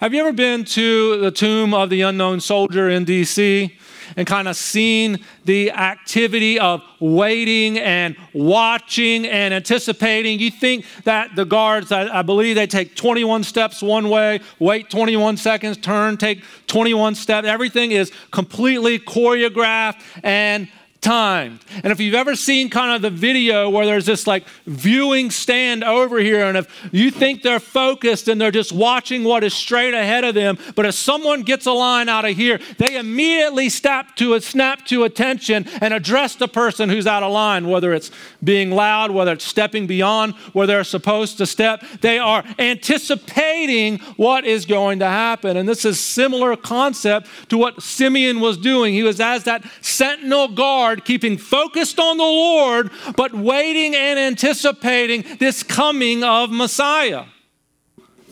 Have 0.00 0.14
you 0.14 0.20
ever 0.20 0.32
been 0.32 0.64
to 0.64 1.20
the 1.20 1.30
tomb 1.32 1.74
of 1.74 1.90
the 1.90 2.02
unknown 2.02 2.40
soldier 2.40 2.88
in 2.88 3.04
D.C.? 3.04 3.76
And 4.18 4.26
kind 4.26 4.48
of 4.48 4.56
seen 4.56 5.24
the 5.44 5.70
activity 5.70 6.58
of 6.58 6.82
waiting 6.98 7.78
and 7.78 8.16
watching 8.32 9.24
and 9.24 9.54
anticipating. 9.54 10.40
You 10.40 10.50
think 10.50 10.84
that 11.04 11.36
the 11.36 11.44
guards, 11.44 11.92
I, 11.92 12.18
I 12.18 12.22
believe 12.22 12.56
they 12.56 12.66
take 12.66 12.96
21 12.96 13.44
steps 13.44 13.80
one 13.80 14.10
way, 14.10 14.40
wait 14.58 14.90
21 14.90 15.36
seconds, 15.36 15.76
turn, 15.76 16.16
take 16.16 16.42
21 16.66 17.14
steps. 17.14 17.46
Everything 17.46 17.92
is 17.92 18.10
completely 18.32 18.98
choreographed 18.98 20.02
and 20.24 20.68
timed. 21.00 21.60
And 21.84 21.92
if 21.92 22.00
you've 22.00 22.14
ever 22.14 22.34
seen 22.34 22.70
kind 22.70 22.94
of 22.94 23.02
the 23.02 23.10
video 23.10 23.70
where 23.70 23.86
there's 23.86 24.06
this 24.06 24.26
like 24.26 24.44
viewing 24.66 25.30
stand 25.30 25.84
over 25.84 26.18
here, 26.18 26.44
and 26.44 26.58
if 26.58 26.88
you 26.92 27.10
think 27.10 27.42
they're 27.42 27.60
focused 27.60 28.28
and 28.28 28.40
they're 28.40 28.50
just 28.50 28.72
watching 28.72 29.24
what 29.24 29.44
is 29.44 29.54
straight 29.54 29.94
ahead 29.94 30.24
of 30.24 30.34
them, 30.34 30.58
but 30.74 30.86
if 30.86 30.94
someone 30.94 31.42
gets 31.42 31.66
a 31.66 31.72
line 31.72 32.08
out 32.08 32.24
of 32.24 32.36
here, 32.36 32.58
they 32.78 32.96
immediately 32.96 33.68
snap 33.68 34.16
to 34.16 34.34
a 34.34 34.40
snap 34.40 34.84
to 34.86 35.04
attention 35.04 35.66
and 35.80 35.94
address 35.94 36.34
the 36.34 36.48
person 36.48 36.88
who's 36.88 37.06
out 37.06 37.22
of 37.22 37.32
line, 37.32 37.68
whether 37.68 37.92
it's 37.92 38.10
being 38.42 38.70
loud, 38.70 39.10
whether 39.10 39.32
it's 39.32 39.44
stepping 39.44 39.86
beyond 39.86 40.34
where 40.52 40.66
they're 40.66 40.84
supposed 40.84 41.38
to 41.38 41.46
step. 41.46 41.84
They 42.00 42.18
are 42.18 42.44
anticipating 42.58 43.98
what 44.16 44.44
is 44.44 44.66
going 44.66 44.98
to 44.98 45.06
happen. 45.06 45.56
And 45.56 45.68
this 45.68 45.84
is 45.84 46.00
similar 46.00 46.56
concept 46.56 47.28
to 47.50 47.58
what 47.58 47.82
Simeon 47.82 48.40
was 48.40 48.58
doing. 48.58 48.94
He 48.94 49.02
was 49.02 49.20
as 49.20 49.44
that 49.44 49.64
sentinel 49.80 50.48
guard 50.48 50.87
keeping 50.96 51.38
focused 51.38 51.98
on 51.98 52.16
the 52.16 52.24
Lord, 52.24 52.90
but 53.16 53.34
waiting 53.34 53.94
and 53.94 54.18
anticipating 54.18 55.24
this 55.38 55.62
coming 55.62 56.24
of 56.24 56.50
Messiah. 56.50 57.24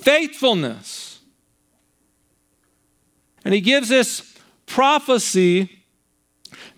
Faithfulness. 0.00 1.20
And 3.44 3.54
he 3.54 3.60
gives 3.60 3.88
this 3.88 4.34
prophecy 4.66 5.70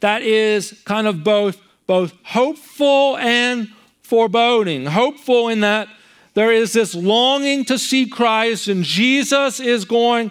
that 0.00 0.22
is 0.22 0.80
kind 0.84 1.06
of 1.06 1.24
both, 1.24 1.60
both 1.86 2.12
hopeful 2.22 3.16
and 3.16 3.68
foreboding. 4.02 4.86
Hopeful 4.86 5.48
in 5.48 5.60
that 5.60 5.88
there 6.34 6.52
is 6.52 6.72
this 6.72 6.94
longing 6.94 7.64
to 7.64 7.78
see 7.78 8.06
Christ, 8.06 8.68
and 8.68 8.84
Jesus 8.84 9.60
is 9.60 9.84
going 9.84 10.30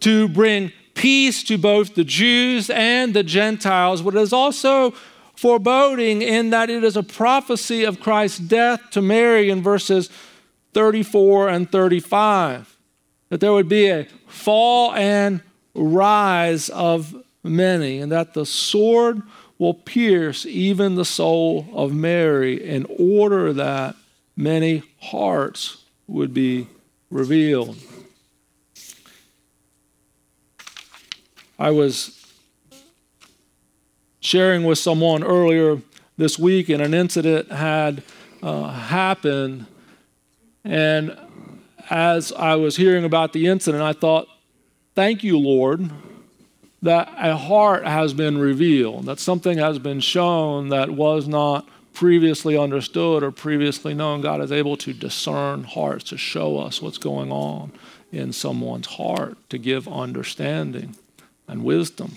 to 0.00 0.28
bring 0.28 0.72
peace 0.94 1.42
to 1.44 1.58
both 1.58 1.94
the 1.94 2.04
Jews 2.04 2.70
and 2.70 3.14
the 3.14 3.22
Gentiles, 3.22 4.02
but 4.02 4.14
it 4.14 4.20
is 4.20 4.32
also 4.32 4.92
foreboding 5.36 6.22
in 6.22 6.50
that 6.50 6.70
it 6.70 6.84
is 6.84 6.96
a 6.96 7.02
prophecy 7.02 7.84
of 7.84 8.00
Christ's 8.00 8.38
death 8.38 8.80
to 8.92 9.02
Mary 9.02 9.50
in 9.50 9.62
verses 9.62 10.08
34 10.72 11.48
and 11.48 11.70
35. 11.70 12.76
That 13.28 13.40
there 13.40 13.52
would 13.52 13.68
be 13.68 13.88
a 13.88 14.06
fall 14.26 14.92
and 14.94 15.42
rise 15.74 16.68
of 16.68 17.14
many, 17.42 17.98
and 17.98 18.12
that 18.12 18.34
the 18.34 18.46
sword 18.46 19.22
will 19.58 19.74
pierce 19.74 20.46
even 20.46 20.94
the 20.94 21.04
soul 21.04 21.66
of 21.72 21.92
Mary 21.92 22.62
in 22.62 22.86
order 22.98 23.52
that 23.52 23.96
many 24.36 24.82
hearts 25.00 25.84
would 26.06 26.34
be 26.34 26.66
revealed. 27.10 27.76
I 31.58 31.70
was 31.70 32.20
sharing 34.20 34.64
with 34.64 34.78
someone 34.78 35.22
earlier 35.22 35.80
this 36.16 36.38
week, 36.38 36.68
and 36.68 36.82
an 36.82 36.94
incident 36.94 37.50
had 37.52 38.02
uh, 38.42 38.70
happened. 38.70 39.66
And 40.64 41.16
as 41.90 42.32
I 42.32 42.56
was 42.56 42.76
hearing 42.76 43.04
about 43.04 43.32
the 43.32 43.46
incident, 43.46 43.82
I 43.82 43.92
thought, 43.92 44.28
Thank 44.94 45.24
you, 45.24 45.36
Lord, 45.38 45.90
that 46.80 47.12
a 47.18 47.36
heart 47.36 47.84
has 47.84 48.14
been 48.14 48.38
revealed, 48.38 49.06
that 49.06 49.18
something 49.18 49.58
has 49.58 49.80
been 49.80 49.98
shown 49.98 50.68
that 50.68 50.90
was 50.90 51.26
not 51.26 51.68
previously 51.92 52.56
understood 52.56 53.24
or 53.24 53.32
previously 53.32 53.92
known. 53.92 54.20
God 54.20 54.40
is 54.40 54.52
able 54.52 54.76
to 54.78 54.92
discern 54.92 55.64
hearts, 55.64 56.04
to 56.10 56.16
show 56.16 56.58
us 56.58 56.80
what's 56.80 56.98
going 56.98 57.32
on 57.32 57.72
in 58.12 58.32
someone's 58.32 58.86
heart, 58.86 59.36
to 59.50 59.58
give 59.58 59.88
understanding 59.88 60.94
and 61.48 61.64
wisdom. 61.64 62.16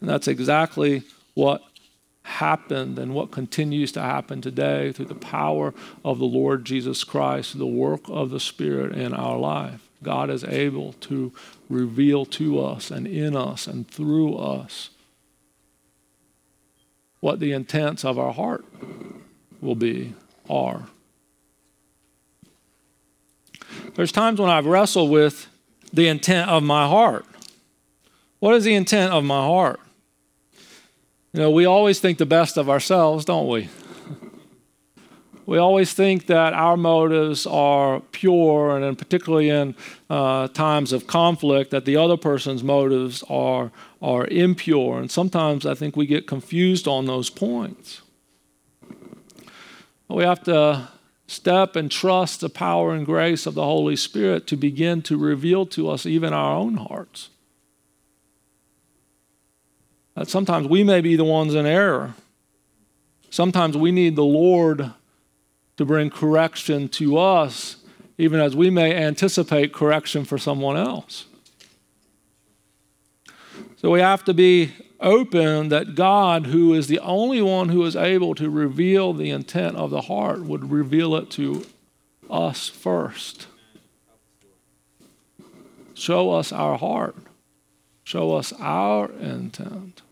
And 0.00 0.08
that's 0.08 0.28
exactly 0.28 1.02
what 1.34 1.62
happened 2.24 2.98
and 2.98 3.14
what 3.14 3.30
continues 3.30 3.92
to 3.92 4.00
happen 4.00 4.40
today 4.40 4.92
through 4.92 5.06
the 5.06 5.14
power 5.14 5.74
of 6.04 6.18
the 6.18 6.24
Lord 6.24 6.64
Jesus 6.64 7.04
Christ, 7.04 7.58
the 7.58 7.66
work 7.66 8.02
of 8.08 8.30
the 8.30 8.40
Spirit 8.40 8.92
in 8.96 9.12
our 9.12 9.38
life. 9.38 9.88
God 10.02 10.30
is 10.30 10.44
able 10.44 10.94
to 10.94 11.32
reveal 11.68 12.24
to 12.26 12.60
us 12.60 12.90
and 12.90 13.06
in 13.06 13.36
us 13.36 13.66
and 13.66 13.88
through 13.88 14.36
us 14.36 14.90
what 17.20 17.40
the 17.40 17.52
intents 17.52 18.04
of 18.04 18.18
our 18.18 18.32
heart 18.32 18.64
will 19.62 19.74
be, 19.74 20.14
are. 20.48 20.86
There's 23.94 24.12
times 24.12 24.40
when 24.40 24.50
I've 24.50 24.66
wrestled 24.66 25.10
with 25.10 25.48
the 25.92 26.08
intent 26.08 26.50
of 26.50 26.62
my 26.62 26.86
heart. 26.86 27.24
What 28.44 28.54
is 28.56 28.64
the 28.64 28.74
intent 28.74 29.14
of 29.14 29.24
my 29.24 29.40
heart? 29.40 29.80
You 31.32 31.40
know, 31.40 31.50
we 31.50 31.64
always 31.64 31.98
think 31.98 32.18
the 32.18 32.26
best 32.26 32.58
of 32.58 32.68
ourselves, 32.68 33.24
don't 33.24 33.48
we? 33.48 33.70
we 35.46 35.56
always 35.56 35.94
think 35.94 36.26
that 36.26 36.52
our 36.52 36.76
motives 36.76 37.46
are 37.46 38.00
pure, 38.12 38.76
and 38.76 38.98
particularly 38.98 39.48
in 39.48 39.74
uh, 40.10 40.48
times 40.48 40.92
of 40.92 41.06
conflict, 41.06 41.70
that 41.70 41.86
the 41.86 41.96
other 41.96 42.18
person's 42.18 42.62
motives 42.62 43.24
are, 43.30 43.72
are 44.02 44.26
impure. 44.26 45.00
And 45.00 45.10
sometimes 45.10 45.64
I 45.64 45.72
think 45.72 45.96
we 45.96 46.04
get 46.04 46.26
confused 46.26 46.86
on 46.86 47.06
those 47.06 47.30
points. 47.30 48.02
We 50.06 50.22
have 50.24 50.42
to 50.42 50.90
step 51.26 51.76
and 51.76 51.90
trust 51.90 52.42
the 52.42 52.50
power 52.50 52.92
and 52.92 53.06
grace 53.06 53.46
of 53.46 53.54
the 53.54 53.64
Holy 53.64 53.96
Spirit 53.96 54.46
to 54.48 54.56
begin 54.58 55.00
to 55.00 55.16
reveal 55.16 55.64
to 55.64 55.88
us 55.88 56.04
even 56.04 56.34
our 56.34 56.54
own 56.54 56.74
hearts. 56.74 57.30
That 60.14 60.28
sometimes 60.28 60.68
we 60.68 60.84
may 60.84 61.00
be 61.00 61.16
the 61.16 61.24
ones 61.24 61.54
in 61.54 61.66
error. 61.66 62.14
Sometimes 63.30 63.76
we 63.76 63.90
need 63.90 64.14
the 64.14 64.24
Lord 64.24 64.92
to 65.76 65.84
bring 65.84 66.08
correction 66.08 66.88
to 66.90 67.18
us, 67.18 67.78
even 68.16 68.38
as 68.38 68.54
we 68.54 68.70
may 68.70 68.94
anticipate 68.94 69.72
correction 69.72 70.24
for 70.24 70.38
someone 70.38 70.76
else. 70.76 71.26
So 73.76 73.90
we 73.90 74.00
have 74.00 74.24
to 74.24 74.34
be 74.34 74.72
open 75.00 75.68
that 75.68 75.96
God, 75.96 76.46
who 76.46 76.72
is 76.72 76.86
the 76.86 77.00
only 77.00 77.42
one 77.42 77.68
who 77.68 77.84
is 77.84 77.96
able 77.96 78.34
to 78.36 78.48
reveal 78.48 79.12
the 79.12 79.30
intent 79.30 79.76
of 79.76 79.90
the 79.90 80.02
heart, 80.02 80.40
would 80.44 80.70
reveal 80.70 81.16
it 81.16 81.28
to 81.32 81.66
us 82.30 82.68
first. 82.68 83.48
Show 85.92 86.30
us 86.30 86.52
our 86.52 86.78
heart. 86.78 87.16
Show 88.04 88.32
us 88.32 88.52
our 88.58 89.10
intent. 89.10 90.02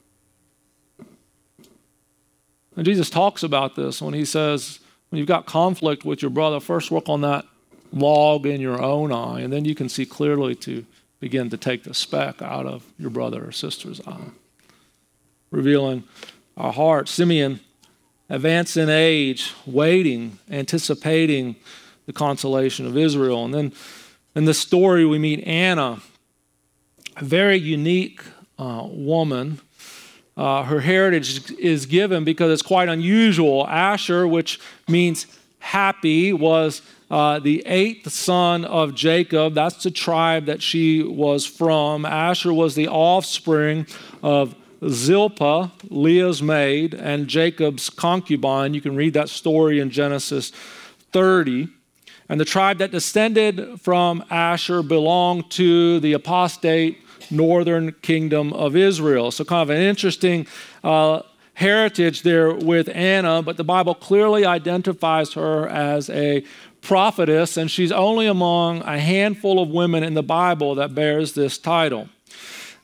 And 2.76 2.84
Jesus 2.84 3.10
talks 3.10 3.42
about 3.42 3.76
this 3.76 4.00
when 4.00 4.14
he 4.14 4.24
says, 4.24 4.80
when 5.10 5.18
you've 5.18 5.28
got 5.28 5.46
conflict 5.46 6.04
with 6.04 6.22
your 6.22 6.30
brother, 6.30 6.58
first 6.58 6.90
work 6.90 7.08
on 7.08 7.20
that 7.20 7.44
log 7.92 8.46
in 8.46 8.60
your 8.60 8.82
own 8.82 9.12
eye, 9.12 9.40
and 9.40 9.52
then 9.52 9.64
you 9.64 9.74
can 9.74 9.88
see 9.88 10.06
clearly 10.06 10.54
to 10.54 10.86
begin 11.20 11.50
to 11.50 11.56
take 11.56 11.84
the 11.84 11.94
speck 11.94 12.40
out 12.40 12.66
of 12.66 12.84
your 12.98 13.10
brother 13.10 13.44
or 13.44 13.52
sister's 13.52 14.00
eye. 14.06 14.30
Revealing 15.50 16.04
our 16.56 16.72
heart. 16.72 17.08
Simeon, 17.08 17.60
advanced 18.30 18.76
in 18.76 18.88
age, 18.88 19.52
waiting, 19.66 20.38
anticipating 20.50 21.56
the 22.06 22.12
consolation 22.12 22.86
of 22.86 22.96
Israel. 22.96 23.44
And 23.44 23.52
then 23.52 23.72
in 24.34 24.46
the 24.46 24.54
story, 24.54 25.04
we 25.04 25.18
meet 25.18 25.44
Anna, 25.46 26.00
a 27.16 27.24
very 27.24 27.58
unique 27.58 28.22
uh, 28.58 28.86
woman 28.88 29.60
uh, 30.36 30.64
her 30.64 30.80
heritage 30.80 31.50
is 31.52 31.86
given 31.86 32.24
because 32.24 32.50
it's 32.50 32.62
quite 32.62 32.88
unusual. 32.88 33.66
Asher, 33.66 34.26
which 34.26 34.58
means 34.88 35.26
happy, 35.58 36.32
was 36.32 36.82
uh, 37.10 37.38
the 37.38 37.62
eighth 37.66 38.10
son 38.10 38.64
of 38.64 38.94
Jacob. 38.94 39.54
That's 39.54 39.82
the 39.82 39.90
tribe 39.90 40.46
that 40.46 40.62
she 40.62 41.02
was 41.02 41.44
from. 41.44 42.06
Asher 42.06 42.54
was 42.54 42.74
the 42.74 42.88
offspring 42.88 43.86
of 44.22 44.54
Zilpah, 44.88 45.70
Leah's 45.90 46.42
maid, 46.42 46.94
and 46.94 47.28
Jacob's 47.28 47.90
concubine. 47.90 48.74
You 48.74 48.80
can 48.80 48.96
read 48.96 49.14
that 49.14 49.28
story 49.28 49.78
in 49.78 49.90
Genesis 49.90 50.50
30. 51.12 51.68
And 52.28 52.40
the 52.40 52.44
tribe 52.46 52.78
that 52.78 52.90
descended 52.90 53.80
from 53.80 54.24
Asher 54.30 54.82
belonged 54.82 55.50
to 55.52 56.00
the 56.00 56.14
apostate 56.14 56.98
northern 57.30 57.92
kingdom 58.02 58.52
of 58.52 58.76
Israel. 58.76 59.30
So, 59.30 59.44
kind 59.44 59.62
of 59.62 59.70
an 59.70 59.82
interesting 59.82 60.46
uh, 60.82 61.22
heritage 61.54 62.22
there 62.22 62.54
with 62.54 62.88
Anna, 62.94 63.42
but 63.42 63.56
the 63.56 63.64
Bible 63.64 63.94
clearly 63.94 64.44
identifies 64.44 65.34
her 65.34 65.68
as 65.68 66.08
a 66.10 66.44
prophetess, 66.80 67.56
and 67.56 67.70
she's 67.70 67.92
only 67.92 68.26
among 68.26 68.82
a 68.82 68.98
handful 68.98 69.62
of 69.62 69.68
women 69.68 70.02
in 70.02 70.14
the 70.14 70.22
Bible 70.22 70.74
that 70.74 70.94
bears 70.94 71.34
this 71.34 71.58
title. 71.58 72.08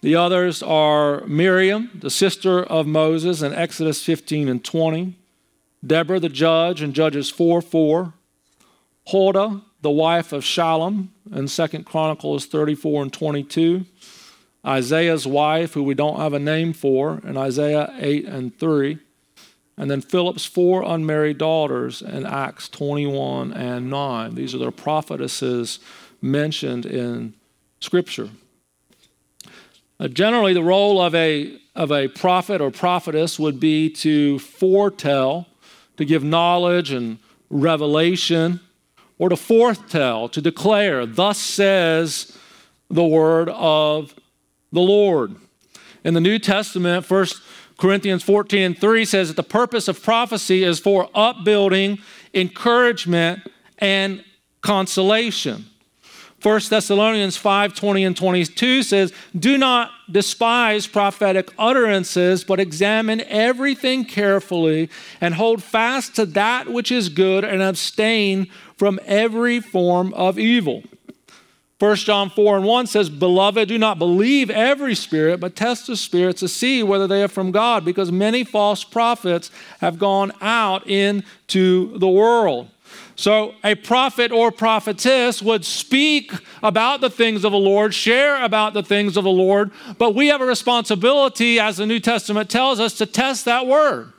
The 0.01 0.15
others 0.15 0.63
are 0.63 1.27
Miriam, 1.27 1.91
the 1.93 2.11
sister 2.11 2.63
of 2.63 2.87
Moses 2.87 3.43
in 3.43 3.53
Exodus 3.53 4.05
15 4.05 4.49
and 4.49 4.65
20, 4.65 5.17
Deborah, 5.85 6.21
the 6.21 6.29
judge 6.29 6.83
in 6.83 6.93
Judges 6.93 7.31
4 7.31 7.61
4, 7.61 8.13
Huldah, 9.09 9.63
the 9.81 9.91
wife 9.91 10.33
of 10.33 10.43
Shallum 10.43 11.09
in 11.33 11.47
2 11.47 11.83
Chronicles 11.85 12.47
34 12.47 13.03
and 13.03 13.13
22, 13.13 13.85
Isaiah's 14.69 15.27
wife, 15.27 15.73
who 15.73 15.83
we 15.83 15.95
don't 15.95 16.21
have 16.21 16.35
a 16.35 16.39
name 16.39 16.75
for, 16.75 17.23
in 17.25 17.39
Isaiah 17.39 17.93
8 17.99 18.27
and 18.27 18.59
3. 18.59 18.99
And 19.79 19.91
then 19.91 20.03
Philip's 20.03 20.45
four 20.45 20.83
unmarried 20.83 21.39
daughters 21.39 22.03
in 22.03 22.27
Acts 22.27 22.69
21 22.69 23.53
and 23.53 23.89
9. 23.89 24.35
These 24.35 24.55
are 24.55 24.59
the 24.59 24.71
prophetesses 24.71 25.79
mentioned 26.21 26.85
in 26.85 27.35
Scripture. 27.81 28.29
Uh, 30.01 30.09
generally, 30.09 30.53
the 30.53 30.63
role 30.63 31.01
of 31.01 31.15
a, 31.15 31.59
of 31.75 31.91
a 31.91 32.09
prophet 32.09 32.61
or 32.61 32.71
prophetess 32.71 33.39
would 33.39 33.59
be 33.59 33.89
to 33.89 34.39
foretell, 34.41 35.47
to 35.97 36.05
give 36.05 36.23
knowledge 36.23 36.91
and 36.91 37.19
revelation, 37.49 38.61
or 39.19 39.29
to 39.29 39.37
foretell, 39.37 40.29
to 40.29 40.41
declare, 40.41 41.07
Thus 41.07 41.39
says 41.39 42.37
the 42.91 43.05
word 43.05 43.49
of 43.49 44.15
the 44.73 44.81
Lord. 44.81 45.37
In 46.05 46.15
the 46.15 46.21
New 46.21 46.39
Testament, 46.39 47.09
1 47.09 47.27
Corinthians 47.79 48.23
14 48.23 48.63
and 48.63 48.79
3 48.79 49.05
says 49.05 49.29
that 49.29 49.37
the 49.37 49.43
purpose 49.43 49.89
of 49.89 50.03
prophecy 50.03 50.65
is 50.65 50.79
for 50.81 51.09
upbuilding, 51.15 51.99
encouragement, 52.35 53.41
and 53.79 54.25
consolation. 54.61 55.67
1 56.43 56.61
Thessalonians 56.71 57.37
5 57.37 57.75
20 57.75 58.05
and 58.05 58.17
22 58.17 58.85
says, 58.85 59.13
Do 59.37 59.59
not 59.59 59.91
despise 60.11 60.87
prophetic 60.87 61.53
utterances, 61.59 62.45
but 62.45 62.61
examine 62.61 63.23
everything 63.23 64.05
carefully 64.05 64.89
and 65.21 65.35
hold 65.35 65.63
fast 65.65 66.15
to 66.17 66.27
that 66.27 66.69
which 66.69 66.93
is 66.93 67.09
good 67.09 67.45
and 67.45 67.61
abstain 67.61 68.49
from 68.77 69.01
every 69.05 69.59
form 69.59 70.15
of 70.15 70.39
evil. 70.39 70.85
1 71.79 71.97
John 71.97 72.29
4 72.29 72.57
and 72.57 72.67
1 72.67 72.87
says, 72.89 73.09
Beloved, 73.09 73.69
do 73.69 73.79
not 73.79 74.01
believe 74.01 74.51
every 74.51 74.97
spirit, 74.97 75.39
but 75.39 75.55
test 75.55 75.87
the 75.87 75.97
spirits 75.97 76.41
to 76.41 76.49
see 76.49 76.83
whether 76.83 77.07
they 77.07 77.23
are 77.23 77.29
from 77.29 77.53
God, 77.53 77.85
because 77.85 78.11
many 78.11 78.43
false 78.43 78.83
prophets 78.83 79.53
have 79.81 79.97
gone 79.97 80.33
out 80.41 80.85
into 80.89 81.97
the 81.99 82.09
world. 82.09 82.69
So, 83.15 83.55
a 83.63 83.77
prophet 83.77 84.33
or 84.33 84.51
prophetess 84.51 85.41
would 85.41 85.65
speak 85.65 86.33
about 86.65 87.01
the 87.01 87.11
things 87.11 87.45
of 87.45 87.53
the 87.53 87.59
Lord, 87.59 87.95
share 87.95 88.43
about 88.43 88.75
the 88.75 88.83
things 88.83 89.17
of 89.17 89.23
the 89.23 89.31
Lord, 89.31 89.71
but 89.99 90.17
we 90.17 90.29
have 90.29 90.41
a 90.41 90.47
responsibility, 90.47 91.61
as 91.61 91.77
the 91.77 91.87
New 91.87 92.01
Testament 92.01 92.51
tells 92.51 92.81
us, 92.81 92.95
to 92.99 93.07
test 93.07 93.45
that 93.45 93.67
word. 93.67 94.13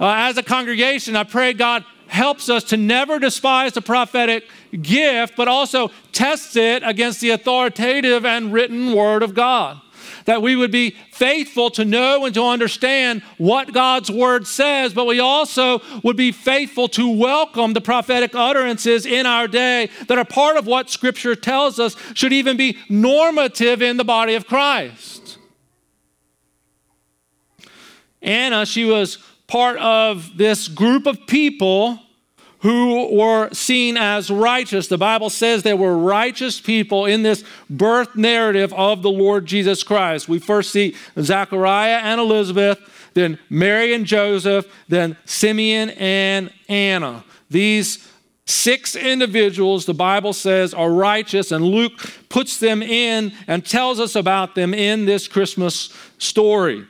Uh, 0.00 0.12
as 0.16 0.38
a 0.38 0.42
congregation, 0.42 1.16
I 1.16 1.24
pray 1.24 1.52
God 1.52 1.84
helps 2.08 2.48
us 2.48 2.64
to 2.64 2.76
never 2.76 3.18
despise 3.18 3.72
the 3.72 3.82
prophetic 3.82 4.44
gift, 4.82 5.34
but 5.36 5.48
also 5.48 5.90
test 6.12 6.56
it 6.56 6.82
against 6.84 7.20
the 7.20 7.30
authoritative 7.30 8.24
and 8.24 8.52
written 8.52 8.92
word 8.92 9.22
of 9.22 9.34
God. 9.34 9.80
That 10.24 10.42
we 10.42 10.56
would 10.56 10.72
be 10.72 10.96
faithful 11.12 11.70
to 11.70 11.84
know 11.84 12.24
and 12.24 12.34
to 12.34 12.42
understand 12.42 13.22
what 13.38 13.72
God's 13.72 14.10
word 14.10 14.46
says, 14.46 14.92
but 14.92 15.06
we 15.06 15.20
also 15.20 15.80
would 16.02 16.16
be 16.16 16.32
faithful 16.32 16.88
to 16.88 17.08
welcome 17.08 17.72
the 17.72 17.80
prophetic 17.80 18.34
utterances 18.34 19.06
in 19.06 19.24
our 19.24 19.46
day 19.46 19.88
that 20.08 20.18
are 20.18 20.24
part 20.24 20.56
of 20.56 20.66
what 20.66 20.90
Scripture 20.90 21.36
tells 21.36 21.78
us 21.78 21.96
should 22.14 22.32
even 22.32 22.56
be 22.56 22.76
normative 22.88 23.82
in 23.82 23.96
the 23.96 24.04
body 24.04 24.34
of 24.34 24.46
Christ. 24.46 25.38
Anna, 28.20 28.66
she 28.66 28.84
was 28.84 29.18
part 29.46 29.78
of 29.78 30.36
this 30.36 30.68
group 30.68 31.06
of 31.06 31.26
people 31.26 32.00
who 32.60 33.14
were 33.16 33.52
seen 33.52 33.96
as 33.96 34.30
righteous. 34.30 34.88
The 34.88 34.98
Bible 34.98 35.30
says 35.30 35.62
there 35.62 35.76
were 35.76 35.96
righteous 35.96 36.60
people 36.60 37.06
in 37.06 37.22
this 37.22 37.44
birth 37.70 38.16
narrative 38.16 38.72
of 38.72 39.02
the 39.02 39.10
Lord 39.10 39.46
Jesus 39.46 39.82
Christ. 39.82 40.28
We 40.28 40.38
first 40.38 40.70
see 40.72 40.96
Zachariah 41.18 42.00
and 42.02 42.20
Elizabeth, 42.20 42.80
then 43.14 43.38
Mary 43.48 43.94
and 43.94 44.04
Joseph, 44.04 44.66
then 44.88 45.16
Simeon 45.26 45.90
and 45.90 46.50
Anna. 46.68 47.24
These 47.50 48.08
six 48.46 48.96
individuals, 48.96 49.86
the 49.86 49.94
Bible 49.94 50.32
says, 50.32 50.74
are 50.74 50.90
righteous, 50.90 51.52
and 51.52 51.64
Luke 51.64 51.92
puts 52.28 52.58
them 52.58 52.82
in 52.82 53.32
and 53.46 53.64
tells 53.64 54.00
us 54.00 54.16
about 54.16 54.54
them 54.54 54.74
in 54.74 55.04
this 55.04 55.28
Christmas 55.28 55.92
story. 56.18 56.84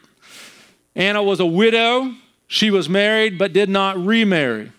Anna 0.94 1.22
was 1.22 1.40
a 1.40 1.46
widow. 1.46 2.14
She 2.46 2.70
was 2.70 2.88
married 2.88 3.38
but 3.38 3.52
did 3.52 3.68
not 3.68 3.96
remarry. 3.98 4.72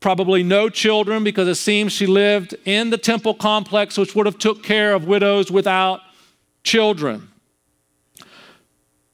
Probably 0.00 0.42
no 0.42 0.68
children 0.68 1.24
because 1.24 1.48
it 1.48 1.56
seems 1.56 1.92
she 1.92 2.06
lived 2.06 2.54
in 2.64 2.90
the 2.90 2.98
temple 2.98 3.34
complex, 3.34 3.98
which 3.98 4.14
would 4.14 4.26
have 4.26 4.38
took 4.38 4.62
care 4.62 4.94
of 4.94 5.06
widows 5.06 5.50
without 5.50 6.00
children. 6.62 7.28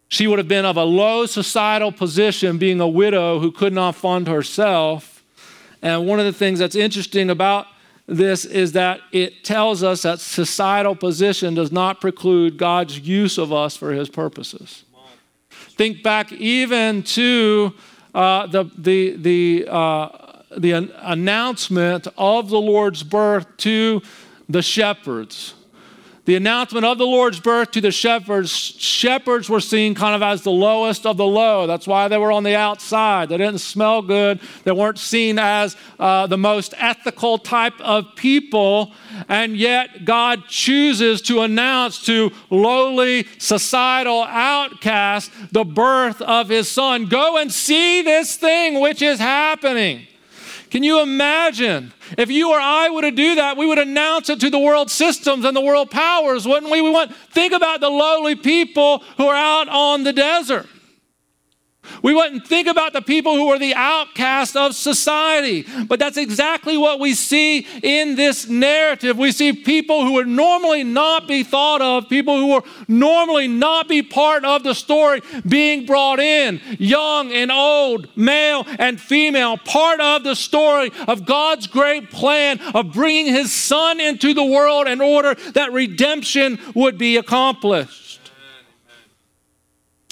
She 0.08 0.26
would 0.26 0.38
have 0.38 0.48
been 0.48 0.66
of 0.66 0.76
a 0.76 0.84
low 0.84 1.26
societal 1.26 1.90
position, 1.90 2.58
being 2.58 2.80
a 2.80 2.88
widow 2.88 3.40
who 3.40 3.50
could 3.50 3.72
not 3.72 3.96
fund 3.96 4.28
herself. 4.28 5.24
And 5.82 6.06
one 6.06 6.20
of 6.20 6.26
the 6.26 6.32
things 6.32 6.58
that's 6.58 6.76
interesting 6.76 7.30
about 7.30 7.66
this 8.06 8.44
is 8.44 8.72
that 8.72 9.00
it 9.12 9.42
tells 9.44 9.82
us 9.82 10.02
that 10.02 10.20
societal 10.20 10.94
position 10.94 11.54
does 11.54 11.72
not 11.72 12.00
preclude 12.00 12.58
God's 12.58 13.00
use 13.00 13.38
of 13.38 13.52
us 13.52 13.76
for 13.76 13.92
his 13.92 14.08
purposes. 14.08 14.83
Think 15.76 16.02
back 16.02 16.32
even 16.32 17.02
to 17.02 17.74
uh, 18.14 18.46
the, 18.46 18.70
the, 18.78 19.16
the, 19.16 19.66
uh, 19.68 20.08
the 20.56 20.72
an- 20.72 20.92
announcement 20.98 22.06
of 22.16 22.48
the 22.48 22.60
Lord's 22.60 23.02
birth 23.02 23.46
to 23.58 24.00
the 24.48 24.62
shepherds 24.62 25.54
the 26.24 26.36
announcement 26.36 26.86
of 26.86 26.96
the 26.96 27.06
Lord's 27.06 27.38
birth 27.38 27.72
to 27.72 27.82
the 27.82 27.90
shepherds, 27.90 28.50
shepherds 28.50 29.50
were 29.50 29.60
seen 29.60 29.94
kind 29.94 30.14
of 30.14 30.22
as 30.22 30.42
the 30.42 30.50
lowest 30.50 31.04
of 31.04 31.18
the 31.18 31.26
low. 31.26 31.66
That's 31.66 31.86
why 31.86 32.08
they 32.08 32.16
were 32.16 32.32
on 32.32 32.44
the 32.44 32.56
outside. 32.56 33.28
They 33.28 33.36
didn't 33.36 33.58
smell 33.58 34.00
good. 34.00 34.40
They 34.64 34.72
weren't 34.72 34.98
seen 34.98 35.38
as 35.38 35.76
uh, 35.98 36.26
the 36.26 36.38
most 36.38 36.72
ethical 36.78 37.36
type 37.36 37.78
of 37.80 38.16
people. 38.16 38.92
And 39.28 39.54
yet, 39.54 40.06
God 40.06 40.44
chooses 40.48 41.20
to 41.22 41.42
announce 41.42 42.02
to 42.06 42.32
lowly 42.48 43.26
societal 43.38 44.22
outcasts 44.22 45.30
the 45.52 45.64
birth 45.64 46.22
of 46.22 46.48
his 46.48 46.70
son. 46.70 47.04
Go 47.06 47.36
and 47.36 47.52
see 47.52 48.00
this 48.00 48.36
thing 48.36 48.80
which 48.80 49.02
is 49.02 49.18
happening. 49.18 50.06
Can 50.74 50.82
you 50.82 51.02
imagine? 51.02 51.92
If 52.18 52.32
you 52.32 52.50
or 52.50 52.58
I 52.58 52.90
were 52.90 53.02
to 53.02 53.12
do 53.12 53.36
that, 53.36 53.56
we 53.56 53.64
would 53.64 53.78
announce 53.78 54.28
it 54.28 54.40
to 54.40 54.50
the 54.50 54.58
world 54.58 54.90
systems 54.90 55.44
and 55.44 55.56
the 55.56 55.60
world 55.60 55.88
powers, 55.88 56.48
wouldn't 56.48 56.72
we? 56.72 56.80
We 56.80 56.90
want 56.90 57.14
think 57.30 57.52
about 57.52 57.78
the 57.78 57.88
lowly 57.88 58.34
people 58.34 58.98
who 59.16 59.28
are 59.28 59.36
out 59.36 59.68
on 59.68 60.02
the 60.02 60.12
desert. 60.12 60.66
We 62.02 62.14
wouldn't 62.14 62.46
think 62.46 62.68
about 62.68 62.92
the 62.92 63.02
people 63.02 63.34
who 63.34 63.48
are 63.48 63.58
the 63.58 63.74
outcast 63.74 64.56
of 64.56 64.74
society. 64.74 65.66
But 65.86 65.98
that's 65.98 66.16
exactly 66.16 66.76
what 66.76 67.00
we 67.00 67.14
see 67.14 67.66
in 67.82 68.16
this 68.16 68.48
narrative. 68.48 69.16
We 69.18 69.32
see 69.32 69.52
people 69.52 70.04
who 70.04 70.14
would 70.14 70.28
normally 70.28 70.84
not 70.84 71.28
be 71.28 71.42
thought 71.42 71.82
of, 71.82 72.08
people 72.08 72.38
who 72.38 72.46
would 72.48 72.64
normally 72.88 73.48
not 73.48 73.88
be 73.88 74.02
part 74.02 74.44
of 74.44 74.62
the 74.62 74.74
story 74.74 75.22
being 75.46 75.86
brought 75.86 76.20
in, 76.20 76.60
young 76.78 77.32
and 77.32 77.50
old, 77.50 78.08
male 78.16 78.66
and 78.78 79.00
female, 79.00 79.56
part 79.56 80.00
of 80.00 80.24
the 80.24 80.34
story 80.34 80.90
of 81.06 81.24
God's 81.24 81.66
great 81.66 82.10
plan 82.10 82.60
of 82.74 82.92
bringing 82.92 83.26
his 83.26 83.52
son 83.52 84.00
into 84.00 84.34
the 84.34 84.44
world 84.44 84.86
in 84.86 85.00
order 85.00 85.34
that 85.52 85.72
redemption 85.72 86.58
would 86.74 86.98
be 86.98 87.16
accomplished. 87.16 88.20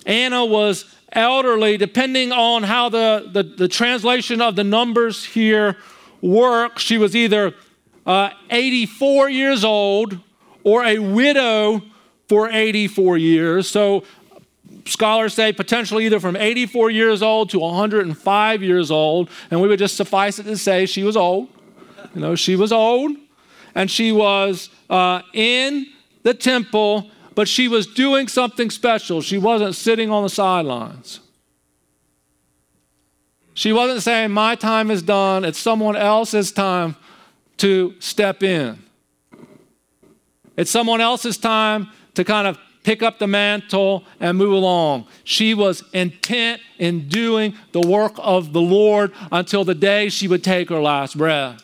Anna 0.04 0.44
was 0.44 0.84
elderly, 1.12 1.76
depending 1.76 2.32
on 2.32 2.62
how 2.62 2.88
the, 2.88 3.28
the, 3.32 3.42
the 3.42 3.68
translation 3.68 4.40
of 4.40 4.56
the 4.56 4.64
numbers 4.64 5.24
here 5.24 5.76
work, 6.20 6.78
she 6.78 6.98
was 6.98 7.14
either 7.14 7.54
uh, 8.06 8.30
84 8.50 9.30
years 9.30 9.64
old 9.64 10.18
or 10.64 10.84
a 10.84 10.98
widow 10.98 11.82
for 12.28 12.48
84 12.50 13.18
years. 13.18 13.70
So 13.70 14.04
scholars 14.86 15.34
say 15.34 15.52
potentially 15.52 16.06
either 16.06 16.20
from 16.20 16.36
84 16.36 16.90
years 16.90 17.22
old 17.22 17.50
to 17.50 17.58
105 17.58 18.62
years 18.62 18.90
old. 18.90 19.28
And 19.50 19.60
we 19.60 19.68
would 19.68 19.78
just 19.78 19.96
suffice 19.96 20.38
it 20.38 20.44
to 20.44 20.56
say 20.56 20.86
she 20.86 21.02
was 21.02 21.16
old. 21.16 21.48
You 22.14 22.20
know, 22.20 22.34
she 22.34 22.56
was 22.56 22.72
old 22.72 23.16
and 23.74 23.90
she 23.90 24.12
was 24.12 24.70
uh, 24.90 25.22
in 25.32 25.86
the 26.22 26.34
temple 26.34 27.10
but 27.34 27.48
she 27.48 27.68
was 27.68 27.86
doing 27.86 28.28
something 28.28 28.70
special. 28.70 29.20
She 29.20 29.38
wasn't 29.38 29.74
sitting 29.74 30.10
on 30.10 30.22
the 30.22 30.28
sidelines. 30.28 31.20
She 33.54 33.72
wasn't 33.72 34.02
saying, 34.02 34.30
My 34.30 34.54
time 34.54 34.90
is 34.90 35.02
done, 35.02 35.44
it's 35.44 35.58
someone 35.58 35.96
else's 35.96 36.52
time 36.52 36.96
to 37.58 37.94
step 38.00 38.42
in. 38.42 38.78
It's 40.56 40.70
someone 40.70 41.00
else's 41.00 41.38
time 41.38 41.88
to 42.14 42.24
kind 42.24 42.46
of 42.46 42.58
pick 42.82 43.02
up 43.02 43.18
the 43.18 43.26
mantle 43.26 44.04
and 44.20 44.36
move 44.36 44.52
along. 44.52 45.06
She 45.24 45.54
was 45.54 45.84
intent 45.92 46.60
in 46.78 47.08
doing 47.08 47.54
the 47.72 47.80
work 47.80 48.14
of 48.18 48.52
the 48.52 48.60
Lord 48.60 49.12
until 49.30 49.64
the 49.64 49.74
day 49.74 50.08
she 50.08 50.28
would 50.28 50.42
take 50.42 50.68
her 50.68 50.80
last 50.80 51.16
breath. 51.16 51.62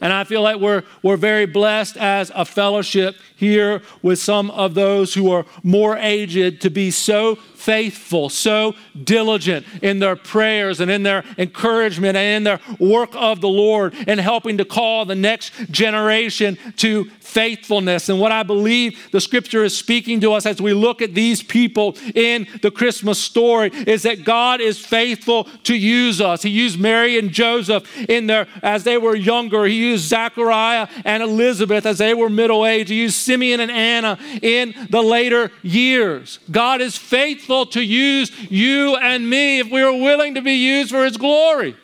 And 0.00 0.12
I 0.12 0.24
feel 0.24 0.42
like 0.42 0.56
we're, 0.56 0.82
we're 1.02 1.16
very 1.16 1.46
blessed 1.46 1.96
as 1.96 2.30
a 2.34 2.44
fellowship 2.44 3.16
here 3.34 3.82
with 4.02 4.18
some 4.18 4.50
of 4.50 4.74
those 4.74 5.14
who 5.14 5.30
are 5.30 5.44
more 5.62 5.96
aged 5.96 6.60
to 6.62 6.70
be 6.70 6.90
so 6.90 7.36
faithful, 7.36 8.28
so 8.28 8.74
diligent 9.02 9.66
in 9.82 9.98
their 9.98 10.14
prayers 10.14 10.80
and 10.80 10.90
in 10.90 11.02
their 11.02 11.24
encouragement 11.36 12.16
and 12.16 12.36
in 12.36 12.44
their 12.44 12.60
work 12.78 13.10
of 13.14 13.40
the 13.40 13.48
Lord 13.48 13.94
and 14.06 14.20
helping 14.20 14.58
to 14.58 14.64
call 14.64 15.04
the 15.04 15.14
next 15.14 15.52
generation 15.70 16.58
to 16.76 17.10
faithfulness. 17.26 18.08
And 18.08 18.20
what 18.20 18.32
I 18.32 18.42
believe 18.42 19.10
the 19.10 19.20
scripture 19.20 19.64
is 19.64 19.76
speaking 19.76 20.20
to 20.20 20.32
us 20.32 20.46
as 20.46 20.60
we 20.62 20.72
look 20.72 21.02
at 21.02 21.14
these 21.14 21.42
people 21.42 21.96
in 22.14 22.46
the 22.62 22.70
Christmas 22.70 23.20
story 23.20 23.70
is 23.86 24.04
that 24.04 24.24
God 24.24 24.60
is 24.60 24.78
faithful 24.78 25.44
to 25.64 25.74
use 25.74 26.20
us. 26.20 26.42
He 26.42 26.50
used 26.50 26.78
Mary 26.78 27.18
and 27.18 27.30
Joseph 27.30 27.84
in 28.08 28.26
their 28.26 28.46
as 28.62 28.84
they 28.84 28.98
were 28.98 29.16
younger. 29.16 29.64
He 29.64 29.74
used 29.74 30.08
Zachariah 30.08 30.88
and 31.04 31.22
Elizabeth 31.22 31.84
as 31.84 31.98
they 31.98 32.14
were 32.14 32.30
middle 32.30 32.64
aged. 32.64 32.90
He 32.90 33.02
used 33.02 33.16
Simeon 33.16 33.60
and 33.60 33.70
Anna 33.70 34.18
in 34.42 34.74
the 34.90 35.02
later 35.02 35.50
years. 35.62 36.38
God 36.50 36.80
is 36.80 36.96
faithful 36.96 37.66
to 37.66 37.82
use 37.82 38.30
you 38.50 38.96
and 38.96 39.28
me 39.28 39.60
if 39.60 39.70
we 39.70 39.82
are 39.82 39.92
willing 39.92 40.34
to 40.34 40.42
be 40.42 40.54
used 40.54 40.90
for 40.90 41.04
His 41.04 41.16
glory. 41.16 41.76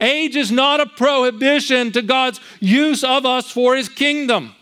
Age 0.00 0.36
is 0.36 0.50
not 0.50 0.80
a 0.80 0.86
prohibition 0.86 1.92
to 1.92 2.02
God's 2.02 2.40
use 2.60 3.04
of 3.04 3.24
us 3.24 3.50
for 3.50 3.76
His 3.76 3.88
kingdom. 3.88 4.55